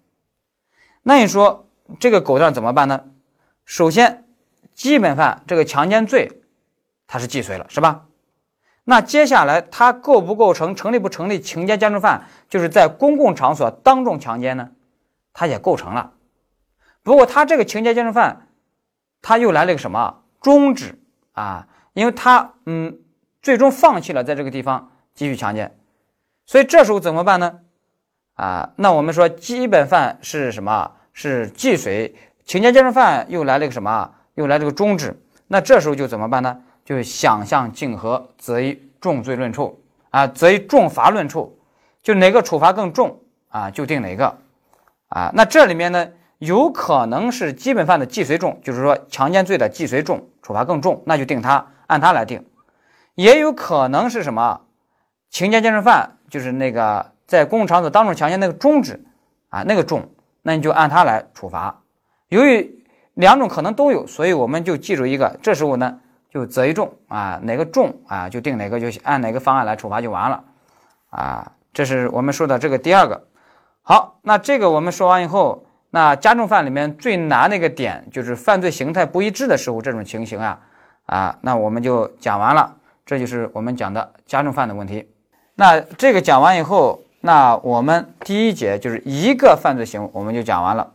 [1.03, 3.03] 那你说这个狗蛋怎么办呢？
[3.65, 4.25] 首先，
[4.73, 6.41] 基本犯这个强奸罪，
[7.05, 8.07] 他是既遂了，是吧？
[8.83, 14.71] 那接下来他构不构成、成立不成立情节加重犯，就是在公共场所当众强奸呢？
[15.33, 16.13] 他也构成了。
[17.03, 18.47] 不过他这个情节加重犯，
[19.21, 20.99] 他又来了个什么终止
[21.33, 21.67] 啊？
[21.93, 22.97] 因为他嗯，
[23.41, 25.75] 最终放弃了在这个地方继续强奸，
[26.45, 27.59] 所以这时候怎么办呢？
[28.35, 30.91] 啊，那我们说基本犯是什么？
[31.13, 32.15] 是既遂，
[32.45, 34.09] 情节加重犯又来了个什么？
[34.35, 35.21] 又来了个终止。
[35.47, 36.61] 那这时候就怎么办呢？
[36.85, 41.59] 就想象竞合，择一重罪论处啊，择一重罚论处，
[42.01, 44.37] 就哪个处罚更重啊，就定哪个
[45.09, 45.29] 啊。
[45.35, 46.07] 那这里面呢，
[46.41, 52.45] 有可能是基本犯的既遂重，就是说强奸罪的既遂重，处罚更重，那就定他，按他来定。
[53.15, 54.61] 也有可能是什么？
[55.29, 57.11] 情节加重犯就是那个。
[57.27, 59.05] 在公共场所当众强奸那个中止，
[59.47, 60.09] 啊，那个重，
[60.41, 61.79] 那你就按它来处罚。
[62.27, 65.97] 由于两种可能都有，所以我们就记住一个，这时候呢
[66.29, 70.43] 就择一重啊，哪个重啊就定哪个，就按哪个方案来处罚就完了
[71.09, 71.53] 啊。
[71.71, 73.27] 这是我们说的这个第二个。
[73.81, 80.59] 好，那这个我们说完以后，那加重犯里面最难的一个点就是犯罪形态不一致的时候，这种情形啊
[81.05, 82.75] 啊，那我们就讲完了。
[83.05, 85.07] 这就是我们讲的加重犯的问题。
[85.53, 86.99] 那这个讲完以后。
[87.23, 90.91] 那我们第一节就是一个犯罪行为，我们就讲完了。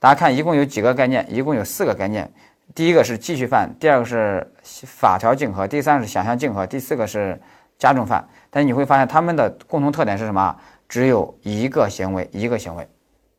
[0.00, 1.24] 大家看，一共有几个概念？
[1.32, 2.28] 一共有四个概念。
[2.74, 7.40] 第一个是继续犯，第二个是法条竞合，第三个是想象竞合，第四个是
[7.78, 8.28] 加重犯。
[8.50, 10.56] 但你会发现，他们的共同特点是什么？
[10.88, 12.88] 只有一个行为，一个行为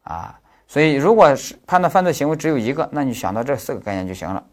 [0.03, 0.39] 啊。
[0.71, 4.43] 所以，如果是判断犯罪行为只有一个，那你想到这四个概念就行了。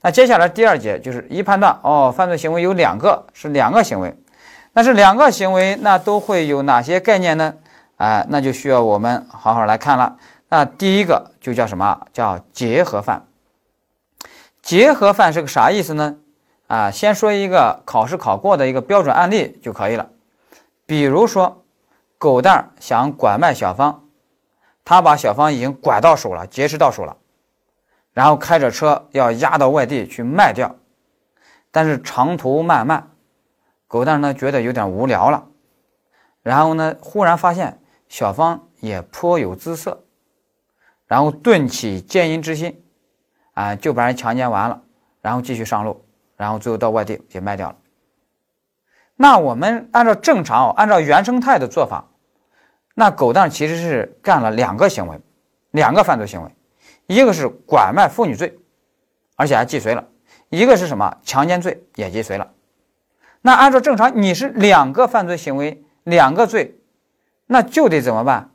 [0.00, 4.16] 那接下来第二节就是一判断哦，犯罪行为有两个，是两个行为。
[4.72, 7.54] 但是两个行为，那都会有哪些概念呢？
[7.96, 10.16] 啊，那就需要我们好好来看了。
[10.48, 12.06] 那第一个就叫什么？
[12.12, 13.26] 叫结合犯。
[14.62, 16.16] 结合犯是个啥意思呢？
[16.68, 20.06] 啊，先说一个考试考过的一个标准案例就可以了。
[20.86, 21.64] 比如说，
[22.18, 24.04] 狗蛋想拐卖小芳，
[24.86, 27.16] 他把小芳已经拐到手了，劫持到手了，
[28.12, 30.76] 然后开着车要押到外地去卖掉，
[31.72, 33.10] 但是长途漫漫。
[33.88, 35.48] 狗蛋呢觉得有点无聊了，
[36.42, 40.04] 然后呢忽然发现小芳也颇有姿色，
[41.06, 42.84] 然后顿起奸淫之心，
[43.54, 44.82] 啊就把人强奸完了，
[45.20, 46.04] 然后继续上路，
[46.36, 47.76] 然后最后到外地也卖掉了。
[49.16, 52.04] 那我们按照正常，按照原生态的做法，
[52.98, 55.20] 那狗蛋其实是干了两个行为，
[55.72, 56.50] 两个犯罪行为，
[57.06, 58.58] 一个是拐卖妇女罪，
[59.36, 60.02] 而且还既遂了；
[60.48, 62.50] 一个是什么强奸罪也既遂了。
[63.42, 66.80] 那按照正常，你是两个犯罪行为，两个罪，
[67.44, 68.50] 那就得怎么办？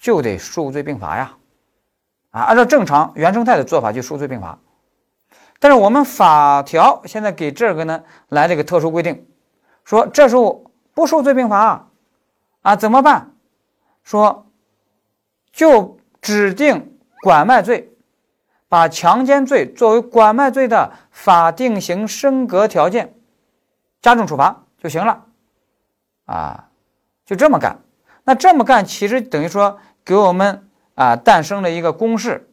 [0.00, 1.36] 就得数罪并罚呀！
[2.30, 4.58] 啊，按照正常原生态的做法，就数罪并罚。
[5.60, 9.24] 但是我们法条现在给这个呢来了一个特殊规定，
[9.84, 11.86] 说这时候不数罪并罚
[12.62, 13.30] 啊，怎么办？
[14.08, 14.46] 说
[15.52, 17.92] 就指定拐卖罪，
[18.66, 23.12] 把强奸罪作为拐卖罪的法定刑升格条件。
[24.00, 25.26] 加重处罚就行了，
[26.24, 26.70] 啊，
[27.26, 27.80] 就这么干。
[28.24, 32.48] 那这么干其实等于说给我们啊诞生了一个公式，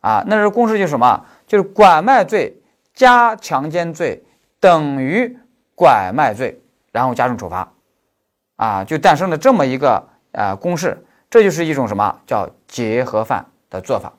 [0.00, 1.24] 啊，那是公式就是什么？
[1.46, 2.60] 就是拐卖罪
[2.92, 4.24] 加强奸罪
[4.58, 5.38] 等于
[5.76, 7.72] 拐卖罪，然后加重处罚，
[8.56, 11.02] 啊，就诞生了这么一个啊公式。
[11.28, 14.12] 这就是一种什么叫结合犯的做法，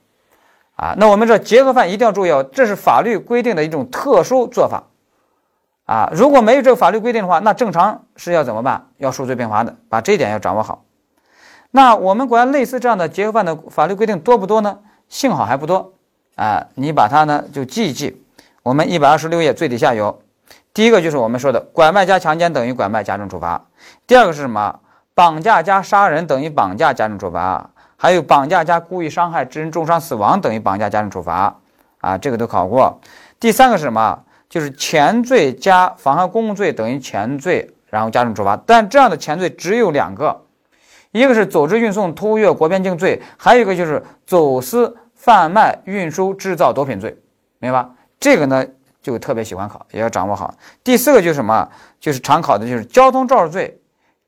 [0.76, 4.84] 啊，那我们这结合犯一定要注意哦，这是法律规定的一种特殊做法。
[5.86, 8.88] 啊，如果没有这个法律规定的话，那正常是要怎么办？
[8.97, 10.84] 要数罪并罚的，把这一点要掌握好。
[11.72, 14.80] 那我们国家类似这样的结合犯的法律规定多不多呢？
[15.07, 15.93] 幸好还不多
[16.36, 16.68] 啊。
[16.76, 18.22] 你把它呢就记一记。
[18.63, 20.22] 我们一百二十六页最底下有，
[20.74, 23.65] 第一个就是我们说的拐卖加强奸等于拐卖加重处罚。
[24.05, 24.82] 第二个是什么？
[25.18, 27.72] 绑架加杀人等于绑架加重处罚。
[27.95, 31.55] 还有绑架加故意伤害致人重伤死亡等于绑架加重处罚。
[32.01, 32.99] 啊，这个都考过。
[33.39, 34.20] 第三个是什么？
[34.47, 38.55] 就是前罪加妨害公务罪等于前罪，然后加重处罚。
[38.68, 40.39] 但这样的前罪只有两个，
[41.09, 47.18] 一个是组织运送偷越国边境罪，还有一个就是走私贩卖运输制造毒品罪，
[47.57, 47.89] 明白吧？
[48.20, 48.63] 这个呢
[49.01, 50.53] 就特别喜欢考，也要掌握好。
[50.84, 51.68] 第四个就是什么？
[51.99, 53.76] 就是常考的就是交通肇事罪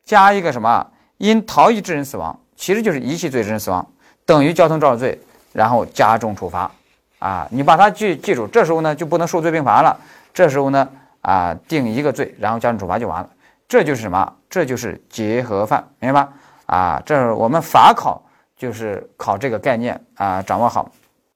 [0.10, 0.88] 加一个什么
[1.18, 3.88] 因逃逸致人死亡，其实就是遗弃罪致人死亡，
[4.26, 5.20] 等于交通肇事罪，
[5.53, 6.72] 然后加重处罚。
[7.20, 9.95] 啊，你把它记记住，这时候呢就不能数罪并罚了。
[10.34, 10.89] 这时候呢，
[11.22, 13.30] 啊，定一个罪，然后加重处罚就完了。
[13.68, 14.34] 这就是什么？
[14.49, 16.34] 这就是结合犯，明白吧？
[16.66, 18.20] 啊，这是我们法考
[18.57, 20.91] 就是考这个概念啊，掌握好。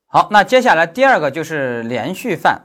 [0.07, 2.59] 好，那接下来第二个就是连续犯。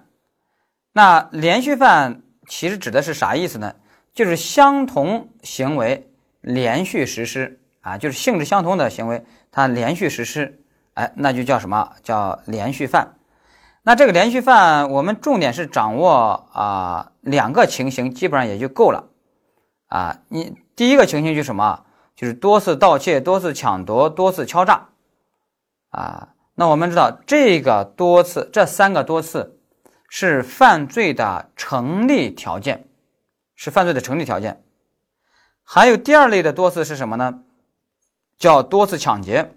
[0.95, 3.75] 那连续犯其实指的是啥意思呢？
[4.19, 6.11] 就是相同行为
[6.41, 10.61] 连续实施啊，就是性质相同的行为它连续实施。
[10.95, 13.15] 哎，那就叫什么叫连续犯？
[13.85, 19.05] 那这个连续犯，我们重点是掌握啊两个情形，基本上也就够了
[19.87, 20.19] 啊。
[20.27, 21.85] 你第一个情形就是什么？
[22.17, 24.89] 就是多次盗窃、多次抢夺、多次敲诈
[25.91, 26.31] 啊。
[26.57, 29.61] 那我们知道这个多次，这三个多次
[30.09, 32.88] 是犯罪的成立条件，
[33.59, 34.63] 是犯罪的成立条件。
[35.65, 37.41] 还有第二类的多次是什么呢？
[38.39, 39.53] 叫多次抢劫。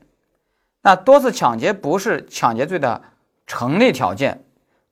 [0.81, 3.03] 那多次抢劫不是抢劫罪的
[3.45, 4.43] 成立条件，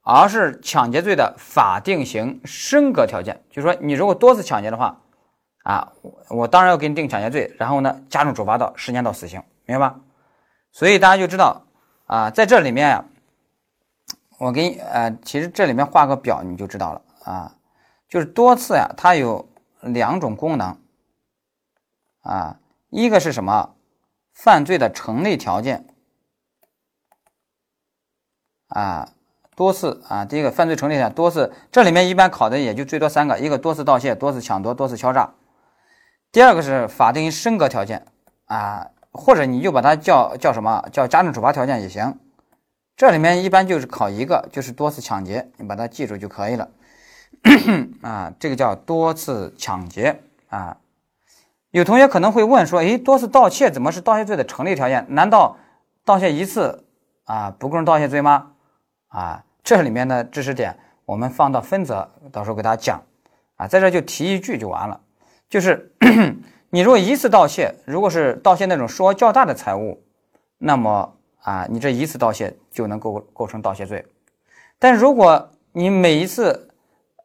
[0.04, 3.44] 而是抢劫罪的法定刑升格条件。
[3.50, 5.02] 就是说，你如果多次抢劫的话，
[5.64, 5.92] 啊，
[6.30, 10.00] 我当然要给你定抢劫罪，然后呢，加重处罚到十年到死刑，明白吧？
[10.72, 11.64] 所以大家就知道
[12.06, 13.04] 啊，在这里面，
[14.38, 17.52] 我给你呃，其实这里面画个表你就知道了啊，
[18.10, 19.48] 就是多次呀，它有
[19.82, 20.76] 两种功能
[22.22, 23.76] 啊，一个是什么？
[24.34, 25.86] 犯罪的成立条件
[28.70, 29.10] 啊，
[29.54, 35.34] 多次啊，第一个犯罪成立件多次，这里面一般考的也就最多三个，一个多次盗窃，多次抢夺，多次敲诈。
[36.32, 38.06] 第二个是法定升格条件
[38.46, 42.18] 啊，或者你就把它叫叫什么叫加重处罚条件也行。
[42.96, 46.70] 这里面一般就是考一个，就是多次抢劫，你把它记住就可以了
[48.02, 50.78] 啊，这个叫多次抢劫啊。
[51.72, 55.06] 有同学可能会问说：“诶，多次盗窃怎么是盗窃罪的成立条件？
[55.10, 55.56] 难道
[56.04, 56.86] 盗窃一次
[57.26, 58.52] 啊不构成盗窃罪吗？”
[59.10, 63.04] 啊，这里面的知识点我们放到分则，到时候给大家讲
[63.56, 65.00] 啊，在这就提一句就完了，
[65.50, 65.92] 就是
[66.72, 70.04] 你如果一次盗窃，如果是盗窃那种数额较大的财物，
[70.58, 74.06] 那么啊，你这一次盗窃就能构构成盗窃罪。
[74.78, 76.69] 但如果你每一次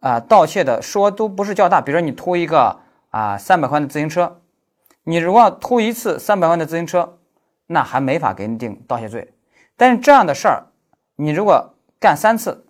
[0.04, 2.84] 啊盗窃的数额都不是较大，比如说你偷一个。
[3.14, 4.40] 啊，三百块的自行车，
[5.04, 7.16] 你如果偷一次三百万的自行车，
[7.68, 9.32] 那还没法给你定盗窃罪。
[9.76, 10.64] 但是这样的事儿，
[11.14, 12.64] 你如果干三次，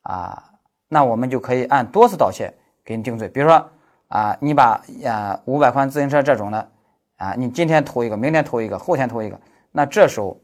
[0.00, 0.42] 啊，
[0.88, 3.28] 那我们就可以按多次盗窃给你定罪。
[3.28, 3.68] 比如说
[4.08, 6.70] 啊，你把呀五百块自行车这种的，
[7.18, 9.38] 啊，你今天偷一个，明天偷一个，后天偷一个，
[9.72, 10.40] 那这时候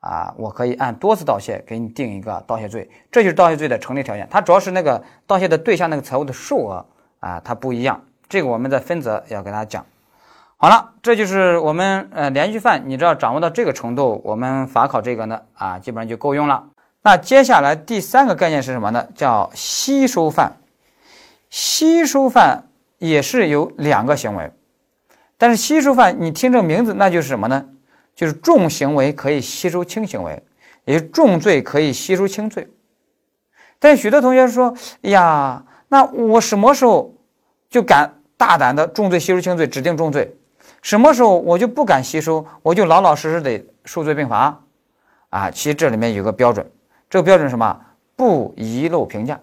[0.00, 2.88] 啊，我可以按多次盗窃给你定一个盗窃罪。
[3.10, 4.26] 这就是盗窃罪的成立条件。
[4.30, 6.86] 它主要是那个盗窃的对象那个财物的数额
[7.20, 8.00] 啊，它不一样。
[8.28, 9.86] 这个我们在分则要给大家讲，
[10.56, 16.64] 好了，这就是我们呃连续犯，你只要掌握到这个程度，我们法考这个呢啊基本上就够用了。
[17.02, 19.06] 那接下来第三个概念是什么呢？
[19.14, 20.56] 叫吸收犯。
[21.48, 22.64] 吸收犯
[22.98, 24.50] 也是有两个行为，
[25.38, 27.64] 但是吸收犯你听这个名字，那就是什么呢？
[28.16, 30.42] 就是重行为可以吸收轻行为，
[30.84, 32.68] 也就重罪可以吸收轻罪。
[33.78, 37.12] 但许多同学说，哎呀，那我什么时候？
[37.68, 40.34] 就敢大胆的重罪吸收轻罪，指定重罪。
[40.82, 44.62] 什么时候我就不敢吸收，我就老老实实得数罪并罚
[45.30, 45.50] 啊！
[45.50, 46.64] 其实这里面有个标准，
[47.10, 47.78] 这个标准什么？
[48.14, 49.38] 不遗漏评价。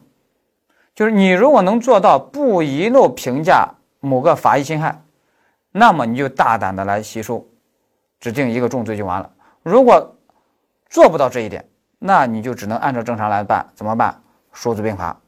[0.95, 3.69] 就是你如果能做到不遗漏评价
[3.99, 5.03] 某个法益侵害，
[5.73, 7.45] 那么你就大胆的来吸收，
[8.23, 9.29] 指定一个重罪就完了。
[9.63, 10.15] 如果
[10.89, 11.67] 做不到这一点，
[11.99, 14.21] 那你就只能按照正常来办，怎么办？
[14.53, 15.19] 数罪并罚。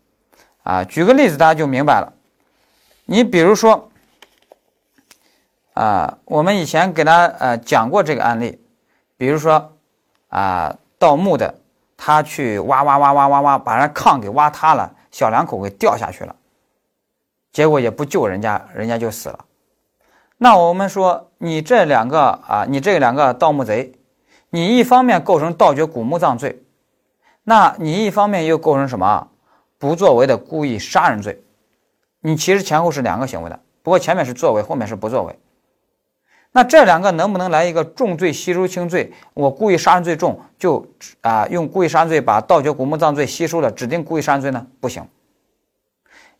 [0.63, 2.13] 啊，举个例子，大家就明白了。
[3.03, 3.91] 你比如说，
[5.73, 8.63] 啊，我们以前给他呃讲过这个案例，
[9.17, 9.73] 比如说
[10.29, 11.53] 啊，盗墓的
[11.97, 14.95] 他去挖挖挖挖挖挖，把人炕给挖塌了。
[15.11, 16.33] 小两口给掉下去了，
[17.51, 19.45] 结果也不救人家，人家就死了。
[20.37, 23.93] 那我们说，你这两个啊，你这两个盗墓贼，
[24.49, 26.61] 你一方面构成盗掘古墓葬罪，
[27.43, 29.29] 那你一方面又构成什么
[29.77, 31.41] 不作为的故意杀人罪？
[32.19, 35.39] 你其实前后是两个行为的，不过前面是作为，后面是不作为。
[36.51, 39.11] 那这两个能不能来一个重罪吸收轻罪？
[39.33, 40.85] 我故意杀人罪重，就
[41.21, 44.65] 啊用故意杀人罪把盗掘古墓葬罪吸收了，指定故意杀人罪呢？
[44.79, 45.07] 不行，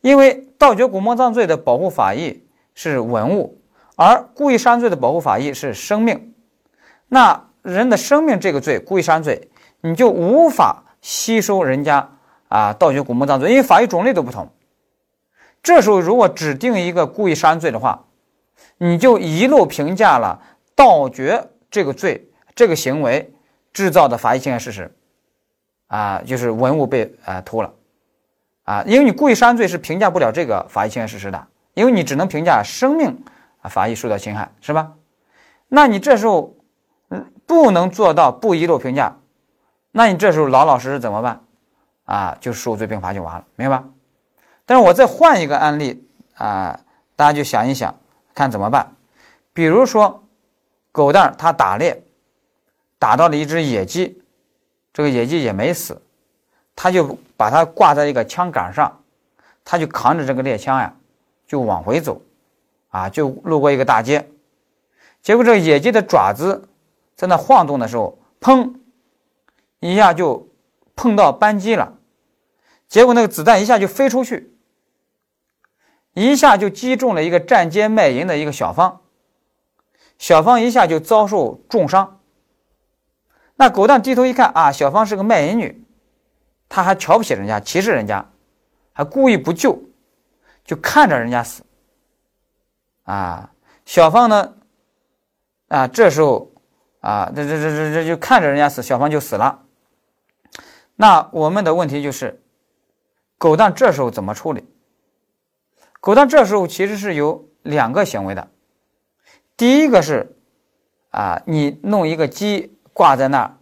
[0.00, 2.42] 因为盗掘古墓葬罪的保护法益
[2.74, 3.58] 是文物，
[3.96, 6.34] 而故意杀人罪的保护法益是生命。
[7.08, 12.08] 那人的生命这个罪，故意杀人罪，你就无法吸收人家
[12.48, 14.48] 啊盗掘古墓葬罪，因为法益种类都不同。
[15.62, 18.04] 这时候如果指定一个故意杀人罪的话，
[18.78, 20.40] 你就一路评价了
[20.74, 23.32] 盗掘这个罪这个行为
[23.72, 24.94] 制造的法益侵害事实，
[25.88, 27.72] 啊，就是文物被啊偷了，
[28.64, 33.18] 啊，因为你故意杀人罪是评价不了这个法益侵害事实的，因为你只能评价生命
[33.68, 34.92] 法益受到侵害，是吧？
[35.68, 36.54] 那你这时候
[37.08, 39.16] 嗯不能做到不遗漏评价，
[39.92, 41.40] 那你这时候老老实实怎么办？
[42.04, 43.84] 啊，就数罪并罚就完了，明白吧？
[44.64, 46.80] 但是我再换一个案例啊，
[47.14, 47.94] 大家就想一想。
[48.34, 48.94] 看怎么办？
[49.54, 50.22] 比如说，
[50.92, 52.02] 狗蛋儿他打猎，
[52.98, 54.22] 打到了一只野鸡，
[54.92, 56.02] 这个野鸡也没死，
[56.74, 58.94] 他就把它挂在一个枪杆上，
[59.64, 60.94] 他就扛着这个猎枪呀，
[61.46, 62.20] 就往回走，
[62.96, 64.30] 啊，就路过一个大街，
[65.20, 66.68] 结果这个野鸡的爪子
[67.14, 68.76] 在那晃动的时候，砰，
[69.80, 70.48] 一下就
[70.94, 71.98] 碰到扳机了，
[72.88, 74.54] 结果那个子弹一下就飞出去。
[76.14, 79.02] 一下就击中了一个站街卖淫的一个小芳，
[80.16, 82.20] 小芳一下就遭受重伤。
[83.56, 85.84] 那狗蛋低头一看啊，小芳是个卖淫女，
[86.70, 88.30] 他还瞧不起人家，歧视人家，
[88.94, 89.78] 还故意不救，
[90.64, 91.65] 就看着人家死。
[93.06, 93.50] 啊，
[93.84, 94.54] 小芳呢，
[95.68, 96.52] 啊，这时候
[97.00, 99.62] 啊，这这这这这就看着人家死，小芳就死了。
[100.96, 102.42] 那我们的问题就是，
[103.38, 104.68] 狗蛋这时候怎么处理？
[106.00, 108.48] 狗蛋这时候其实是有两个行为的，
[109.56, 110.36] 第一个是，
[111.10, 113.56] 啊，你弄一个鸡挂在那儿，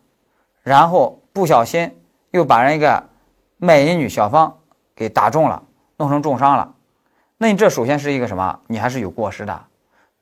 [0.62, 3.11] 然后不小心又把人一个
[3.59, 4.59] 卖淫女小芳
[4.95, 5.62] 给打中了，
[5.99, 6.74] 弄成重伤了，
[7.39, 8.61] 那你这首先是一个什么？
[8.68, 9.64] 你还是有过失的，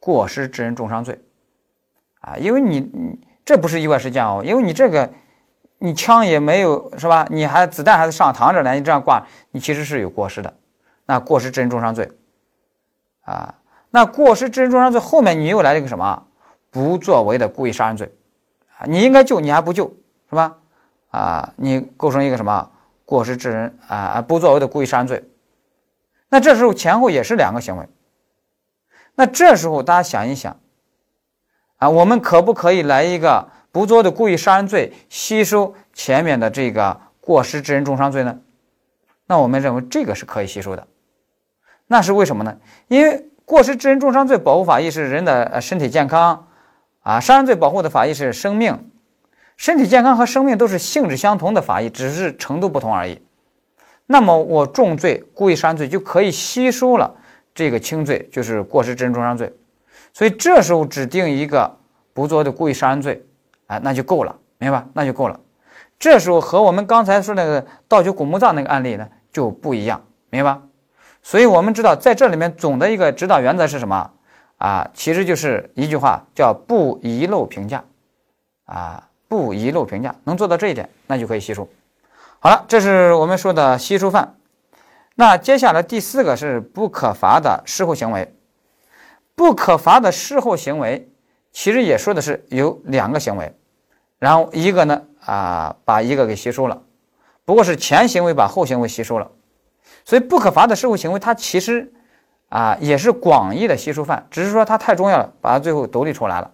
[0.01, 1.21] 过失致人重伤罪，
[2.21, 5.13] 啊，因为你你这不是意外事件哦，因为你这个
[5.79, 7.27] 你枪也没有是吧？
[7.31, 10.55] 你还子弹还在上膛着呢，你这样挂，你其实是有过失的。
[11.05, 12.11] 那过失致人重伤罪，
[13.23, 13.57] 啊，
[13.91, 16.27] 那过失致人重伤罪后面你又来了一个什么
[16.71, 18.15] 不作为的故意杀人罪，
[18.79, 19.93] 啊，你应该救你还不救
[20.31, 20.57] 是吧？
[21.11, 22.71] 啊，你构成一个什么
[23.05, 25.23] 过失致人啊不作为的故意杀人罪，
[26.33, 27.87] 那这时候前后也是两个行为，
[29.15, 30.59] 那这时候大家想一想，
[31.77, 38.39] 啊，我们可不可以来一个不作的故意杀人罪吸收前面的这个过失致人重伤罪呢？
[39.27, 40.89] 那我们认为这个是可以吸收的。
[41.87, 42.57] 那是为什么呢？
[42.89, 46.49] 因为过失致人重伤罪保护法益是人的身体健康，
[47.03, 48.91] 啊，杀人罪保护的法益是生命，
[49.59, 53.21] 身体健康和生命都是性质相同的法益，只是程度不同而已。
[54.07, 57.15] 那么我重罪故意杀人罪就可以吸收了
[57.55, 59.53] 这个轻罪，就是过失致人重伤罪。
[60.13, 61.79] 所以这时候指定一个
[62.13, 63.25] 不作的故意杀人罪，
[63.67, 64.85] 哎，那就够了，明白？
[64.93, 65.41] 那就够了。
[65.99, 70.59] 这时候和我们刚才说那个盗掘古墓葬那个案例呢就不一样，明白？
[71.23, 74.11] 所以我们知道，在这里面总的一个指导原则是什么
[74.59, 74.91] 啊？
[74.93, 77.85] 其实就是一句话，叫不遗漏评价
[78.65, 81.69] 啊，不遗漏评价，能做到这一点，那就可以吸收。
[82.45, 84.35] 好了，这是我们说的吸收犯。
[85.15, 88.35] 那接下来第四个是不可罚的事后行为。
[89.37, 91.09] 不可罚的事后行为，
[91.53, 93.57] 其实也说的是有两个行为，
[94.19, 96.83] 然后一个呢啊，把一个给吸收了，
[97.45, 99.31] 不过是前行为把后行为吸收了。
[100.05, 101.93] 所以不可罚的事后行为，它其实
[102.49, 106.51] 啊也是广义的吸收犯，只是说它太重要了，把它最后独立出来了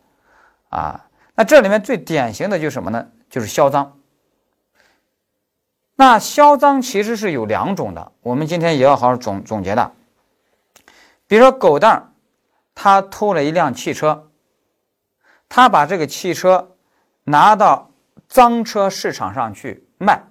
[0.68, 1.06] 啊。
[1.34, 3.06] 那这里面最典型的就是什么呢？
[3.30, 3.94] 就是销赃。
[6.00, 9.90] 那销赃其实是有两种的，我们今天也要好好总总结的。
[11.26, 12.12] 比如说狗蛋儿
[12.72, 14.30] 他偷了一辆汽车，
[15.48, 16.76] 他把这个汽车
[17.24, 17.90] 拿到
[18.28, 20.22] 赃车市场上去卖，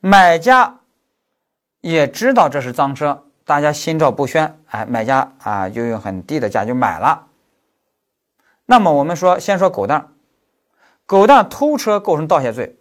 [0.00, 0.80] 买家
[1.80, 7.28] 也知道这是赃车，大家心照不宣，哎，买家啊就用很低的价就买了。
[8.66, 10.08] 那么我们说，先说狗蛋儿
[11.06, 12.76] 狗蛋偷车构成盗窃罪，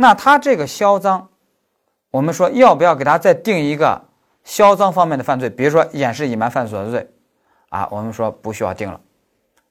[0.00, 1.28] 那他这个销赃，
[2.10, 4.02] 我们说要不要给他再定一个？
[4.42, 7.10] 销赃方面的犯罪，比如说掩饰、隐瞒犯罪所得罪，
[7.68, 8.98] 啊，我们说不需要定了，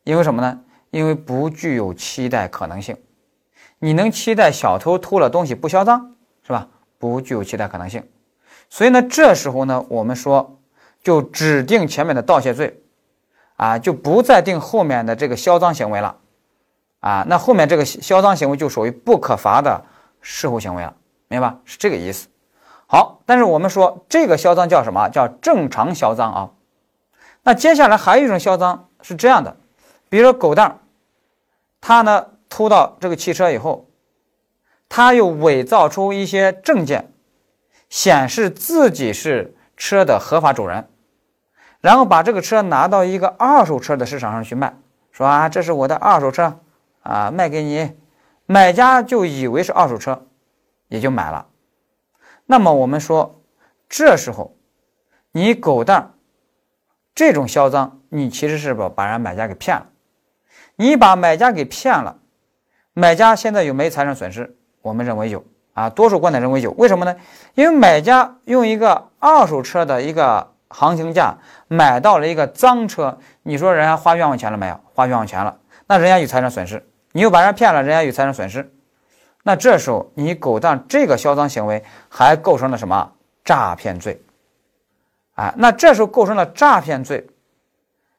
[0.04, 0.60] 因为什么呢？
[0.92, 2.96] 因为不具有期待可能性。
[3.80, 6.14] 你能期待小偷偷了东西不销赃，
[6.46, 6.68] 是吧？
[7.00, 8.08] 不具有期待可能性。
[8.70, 10.60] 所以呢，这时候呢，我们说
[11.02, 12.80] 就只定前面的盗窃罪，
[13.56, 16.16] 啊，就不再定后面的这个销赃行为了，
[17.00, 19.84] 啊，那后面这个销赃行为就属于不可罚的
[20.22, 20.93] 事后行为了，
[21.28, 21.57] 明白吧？
[21.65, 22.28] 是这个意思。
[22.88, 25.09] 好，但是我们说这个销赃叫什么？
[25.09, 26.49] 叫正常销赃啊。
[27.43, 29.55] 那接下来还有一种销赃是这样的，
[30.09, 30.80] 比如说狗蛋
[31.80, 33.88] 他呢偷到这个汽车以后，
[34.89, 37.11] 他又伪造出一些证件，
[37.89, 40.89] 显示自己是车的合法主人，
[41.80, 44.76] 然后把这个车拿到一个二手车的市场上去卖，
[45.11, 46.59] 说啊这是我的二手车
[47.03, 47.91] 啊，卖给你，
[48.52, 50.26] 买家就以为是二手车，
[50.88, 51.45] 也就买了。
[52.47, 53.43] 那么我们说，
[53.88, 54.58] 这时候
[55.32, 56.14] 你狗蛋
[57.14, 59.86] 这种销赃，你其实是把把人买家给骗了。
[60.78, 62.18] 你把买家给骗了，
[62.93, 64.58] 买家现在有没财产损失？
[64.82, 66.72] 我们认为有啊，多数观点认为有。
[66.72, 67.16] 为什么呢？
[67.54, 71.38] 因为买家用一个二手车的一个行情价
[71.68, 74.80] 买到了一个脏车，你说人家花冤枉钱了没有？
[74.95, 76.89] 花冤枉钱了，那人家有财产损失。
[77.12, 78.72] 你又把人骗了，人家有财产损失。
[79.43, 83.12] 那这时候你狗蛋这个销赃行为还构成了什么
[83.43, 84.22] 诈骗罪？
[85.36, 87.26] 啊，那这时候构成了诈骗罪，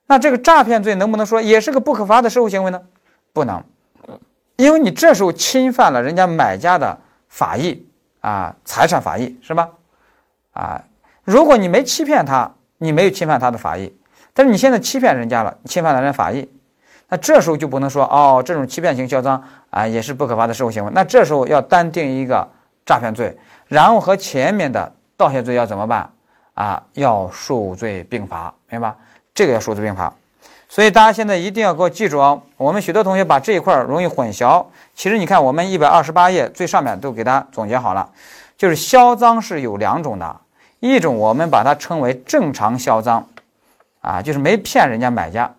[0.06, 2.80] 那这个诈骗罪能不能说也是个不可罚的社会行为呢？
[3.34, 3.62] 不能，
[4.56, 7.86] 因为你这时候侵犯了人家买家的法益
[8.20, 9.68] 啊，财产法益是吧？
[10.52, 10.82] 啊，
[11.22, 13.94] 如果你没欺骗他，你没有侵犯他的法益，
[14.32, 16.48] 但是你现在欺骗人家了，侵犯了人家法益。
[17.10, 20.90] 那这时候就不能说哦，这种欺骗型销赃啊，也是不可罚的社会行为。
[20.94, 22.48] 那这时候要单定一个
[22.86, 23.36] 诈骗罪，
[23.66, 26.08] 然后和前面的盗窃罪要怎么办
[26.54, 26.82] 啊？
[26.94, 28.96] 要数罪并罚，明白吧？
[29.34, 30.12] 这个要数罪并罚。
[30.68, 32.40] 所以大家现在一定要给我记住啊！
[32.56, 34.64] 我们许多同学把这一块容易混淆。
[34.94, 38.08] 其实你看，我们一百二十八页最上面都给大家总结好了，
[38.56, 40.36] 就是销赃是有两种的，
[40.78, 43.26] 一种我们把它称为正常销赃，
[44.00, 45.52] 啊，就是没骗人家买家。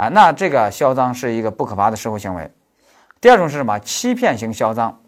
[0.00, 2.50] 啊，那这个销赃是一个不可罚的事后行为。
[3.20, 3.78] 第二种是什么？
[3.80, 4.98] 欺骗型销赃。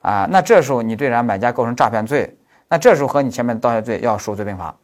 [0.00, 2.34] 啊，那这时候你对人家买家构成诈骗罪，
[2.66, 4.74] 那这时候和你前面的盗窃罪要数罪并罚。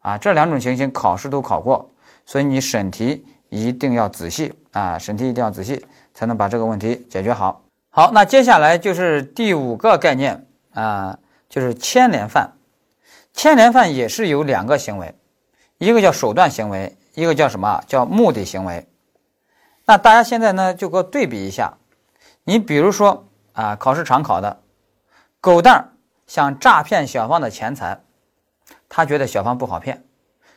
[0.00, 1.88] 啊，这两种情形考试都考过，
[2.26, 7.62] 所以你审题一定要仔细啊，审题一定要仔细，才能把这个问题解决好。
[7.88, 10.44] 好，那接下来就是第五个概念
[10.74, 12.52] 啊，就是牵连犯。
[13.32, 15.14] 牵连犯也是有两个行为，
[15.78, 17.82] 一个叫手段行为，一个叫什么？
[17.86, 18.86] 叫目的行为。
[19.86, 21.74] 那大家现在呢，就给我对比一下。
[22.42, 24.60] 你比如说啊，考试常考的，
[25.40, 25.92] 狗蛋儿
[26.26, 28.00] 想诈骗小芳的钱财，
[28.88, 30.04] 他觉得小芳不好骗，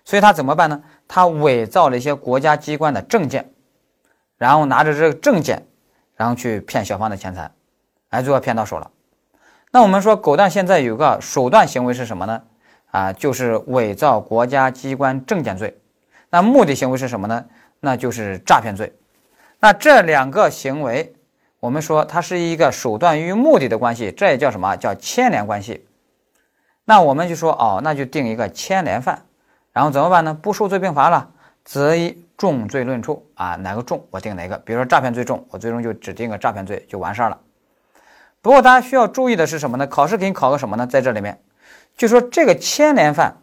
[0.03, 0.81] 所以他怎么办呢？
[1.07, 3.53] 他伪造了一些国家机关的证件，
[4.37, 5.67] 然后拿着这个证件，
[6.15, 7.51] 然后去骗小芳的钱财，
[8.09, 8.89] 哎，最后骗到手了。
[9.71, 12.41] 那我们说，狗蛋现在有个手段行为是什么呢？
[12.89, 15.79] 啊，就是伪造国家机关证件罪。
[16.31, 17.45] 那目的行为是什么呢？
[17.79, 18.91] 那就是诈骗罪。
[19.61, 21.13] 那这两个行为，
[21.59, 25.85] 我们说它是一个手段与目的的关系，这也叫什么叫牵连关系？
[26.85, 29.25] 那我们就说哦，那就定一个牵连犯，
[29.73, 30.33] 然后怎么办呢？
[30.33, 31.29] 不数罪并罚了，
[31.65, 34.57] 择一重罪论处啊，哪个重我定哪个。
[34.59, 37.37] 比如说诈骗罪重，我最终就只定个诈骗罪就完事儿了。
[38.41, 39.85] 不过大家需要注意的是什么呢？
[39.85, 40.87] 考试给你考个什么呢？
[40.87, 41.41] 在这里面，
[41.97, 43.35] 就说这个牵连犯，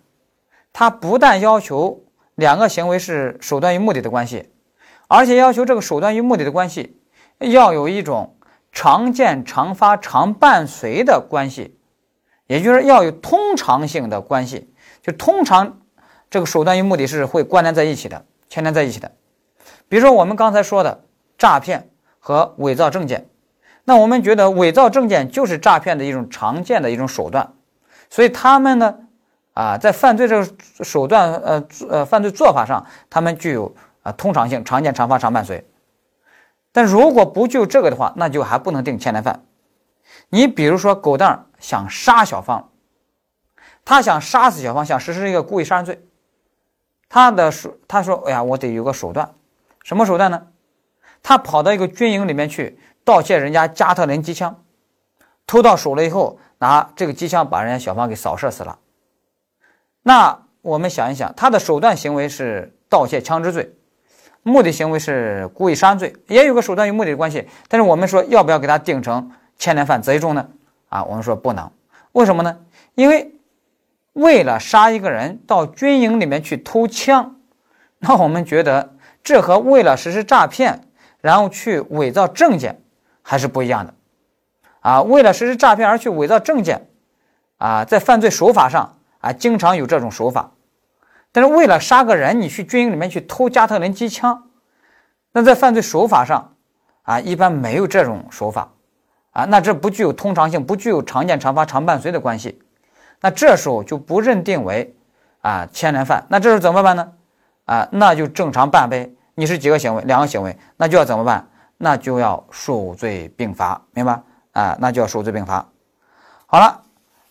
[0.73, 2.03] 它不但要求
[2.35, 4.49] 两个行为是手段与目的的关系。
[5.09, 7.01] 而且要求这个手段与目的的关系
[7.39, 8.37] 要有一种
[8.73, 11.79] 常见、常发、常伴随的关系，
[12.47, 14.69] 也就是要有通常性的关系，
[15.03, 15.81] 就通常
[16.29, 19.13] 这个手段与目的是会关联在一起的、牵连在一起的。
[19.89, 21.05] 比如说我们刚才说的
[21.39, 21.89] 诈骗
[22.19, 23.29] 和伪造证件，
[23.85, 27.55] 那我们觉得伪造证件就是诈骗的一种常见的一种手段，
[28.11, 28.95] 所以他们呢，
[29.53, 30.49] 啊，在犯罪这个
[30.83, 33.75] 手段呃呃犯罪做法上，他们具有。
[34.07, 35.67] 啊，通常性、常见、常发、常伴随，
[36.71, 39.45] 但如果不就这个的话，那就还不能定牵连犯，
[40.29, 42.71] 你比如说，狗蛋想杀小芳，
[43.85, 46.01] 他想杀死小芳，想实施一个故意杀人罪。
[47.09, 49.35] 他的手，他说：“哎呀，我得有个手段，
[49.83, 50.47] 什么手段呢？
[51.23, 54.63] 他跑到一个军营里面去盗窃人家加特林机枪，
[55.49, 58.79] 偷到手了以后，拿这个机枪把人家小芳给扫射死了。
[60.03, 63.76] 那我们想一想，他的手段行为是盗窃枪支罪，
[64.47, 67.47] 目的行为是故意杀人罪，也有个手段与目的的关系。
[67.69, 70.49] 但是我们说，要不要给他定成牵连犯、贼重呢？
[70.89, 71.71] 啊，我们说不能，
[72.13, 72.57] 为什么呢？
[72.95, 73.33] 因为。”
[74.17, 77.37] 为了杀一个人到军营里面去偷枪，
[77.99, 80.89] 那我们觉得这和为了实施诈骗
[81.21, 82.81] 然后去伪造证件
[83.21, 83.93] 还是不一样的
[84.81, 85.03] 啊！
[85.03, 86.89] 为了实施诈骗而去伪造证件
[87.59, 90.51] 啊，在犯罪手法上啊，经常有这种手法。
[91.37, 94.45] 但是为了杀个人，你去军营里面去偷加特林机枪，
[95.33, 96.55] 那在犯罪手法上
[97.03, 98.71] 啊，一般没有这种手法
[99.33, 102.59] 啊，那这不具有通常性，不具有常见常发常伴随的关系。
[103.21, 104.97] 那这时候就不认定为
[105.43, 107.13] 啊牵连犯，那这时候怎么办呢？
[107.67, 109.13] 啊，那就正常办呗。
[109.35, 110.03] 你是几个行为？
[110.05, 111.47] 两个行为，那就要怎么办？
[111.77, 114.23] 那就要数罪并罚，明白？
[114.53, 115.69] 啊，那就要数罪并罚。
[116.47, 116.81] 好了，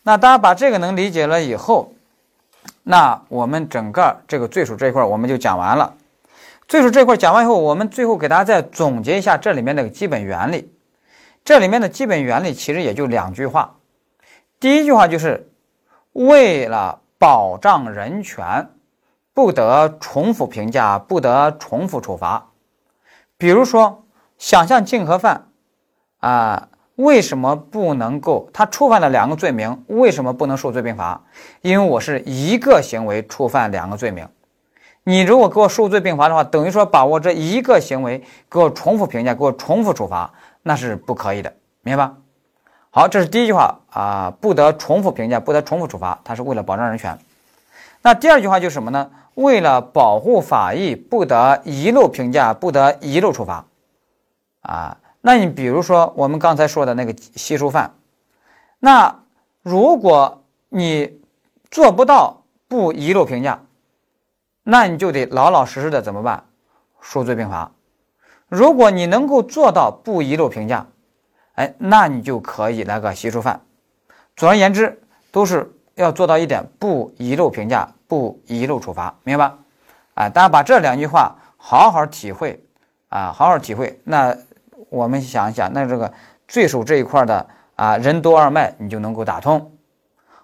[0.03, 1.91] 那大家把这个能理解了以后，
[2.85, 5.93] 那我们整个这个罪数这一块我们就讲完了。
[6.69, 10.73] 罪数这一块讲完以后，我们最后给大家再总结一下这里面的基本原理。
[11.43, 13.75] 这里面的基本原理其实也就两句话。
[14.59, 15.51] 第一句话就是。
[16.15, 18.69] 为了保障人权，
[19.33, 22.51] 不得重复评价，不得重复处罚。
[23.37, 24.05] 比如说，
[24.37, 25.49] 想象竞合犯，
[26.21, 28.49] 啊，为什么不能够？
[28.53, 31.21] 他触犯了两个罪名，为什么不能数罪并罚？
[31.61, 34.27] 因为我是一个行为触犯两个罪名。
[35.03, 40.31] 你如果给我数罪并罚的话，等于说把我这一个行为给我重复评价，给我重复处罚，
[40.63, 42.13] 那是不可以的，明白吧？
[42.89, 47.19] 好，这是第一句话啊，不得重复评价，不得重复处罚，它是为了保障人权。
[48.01, 49.11] 那第二句话就是什么呢？
[49.33, 53.65] 为了保护法益，不得遗漏评价，不得遗漏处罚。
[54.61, 57.95] 啊，那你比如说我们刚才说的那个吸收犯，
[58.77, 59.23] 那
[59.63, 61.19] 如果你
[61.71, 63.63] 做不到不遗漏评价，
[64.61, 66.43] 那你就得老老实实的怎么办？
[67.01, 67.71] 数罪并罚。
[68.49, 70.85] 如果你能够做到不遗漏评价，
[71.55, 73.61] 哎，那你就可以来个吸收犯。
[74.35, 75.01] 总而言之，
[75.31, 79.57] 都是要做到一点，不遗漏评价，不遗漏处罚，明白吧？
[80.13, 82.63] 啊，大家把这两句话好好体会
[83.09, 83.99] 啊，好好体会。
[84.03, 84.37] 那
[84.95, 86.13] 我们想一想，那这个
[86.47, 89.71] 罪数这一块的啊，任督二脉你就能够打通。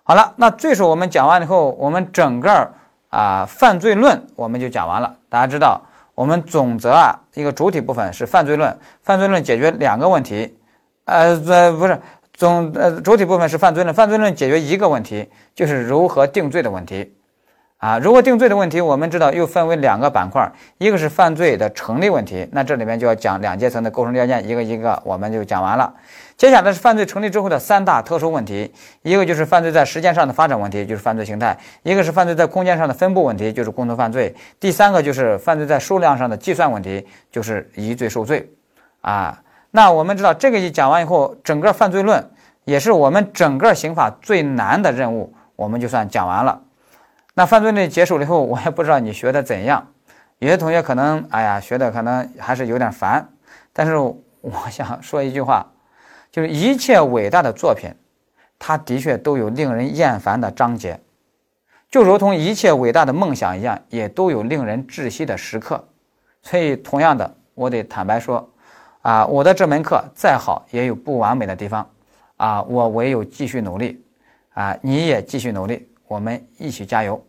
[0.04, 2.74] 好了，那罪数我们讲完以后，我们整个
[3.10, 5.16] 啊犯罪论我们就讲完了。
[5.30, 5.82] 大家知道，
[6.16, 10.58] 我们总则啊一个主体部分是犯罪论，犯罪论解决两个问题。
[11.06, 11.98] 呃，这不是
[12.34, 17.16] 总呃主体部分是犯罪论，犯罪论解决一个问题，就是如何定罪的问题
[17.82, 17.98] 啊。
[17.98, 25.94] 如果定罪的问题，我们知道又分为两个板块，一个是犯罪的成立问题，那这里面就要讲两阶层的构成条件，一个一个我们就讲完了。
[26.38, 28.72] 接下来是犯罪成立之后的三大特殊问题，
[29.02, 38.50] 一个就是犯罪在时间上的发展问题，就是犯罪形态；一个是犯罪在空间上的分布问题，就是共同犯罪；第三个就是犯罪在数量上的计算问题，就是疑罪受罪
[39.02, 39.42] 啊。
[39.70, 42.32] 那我们知道，这个一讲完以后，整个犯罪论
[42.66, 46.60] 也是我们整个刑法最难的任务，我们就算讲完了。
[47.34, 49.88] 那犯罪论结束了以后，我也不知道你学的怎样。
[50.40, 53.28] 有些同学可能，哎呀，学的可能还是有点烦。
[53.74, 54.16] 但是我
[54.70, 55.66] 想说一句话，
[56.32, 57.90] 就是一切伟大的作品，
[58.60, 61.00] 它的确都有令人厌烦的章节，
[61.90, 65.84] 就如同一切伟大的梦想一样，也都有令人窒息的时刻。
[66.44, 68.48] 所以，同样的，我得坦白说。
[69.04, 71.90] 啊，我的这门课再好也有不完美的地方，
[72.38, 74.00] 啊，我唯有继续努力，
[74.54, 77.26] 啊，你也继续努力，我们一起加油。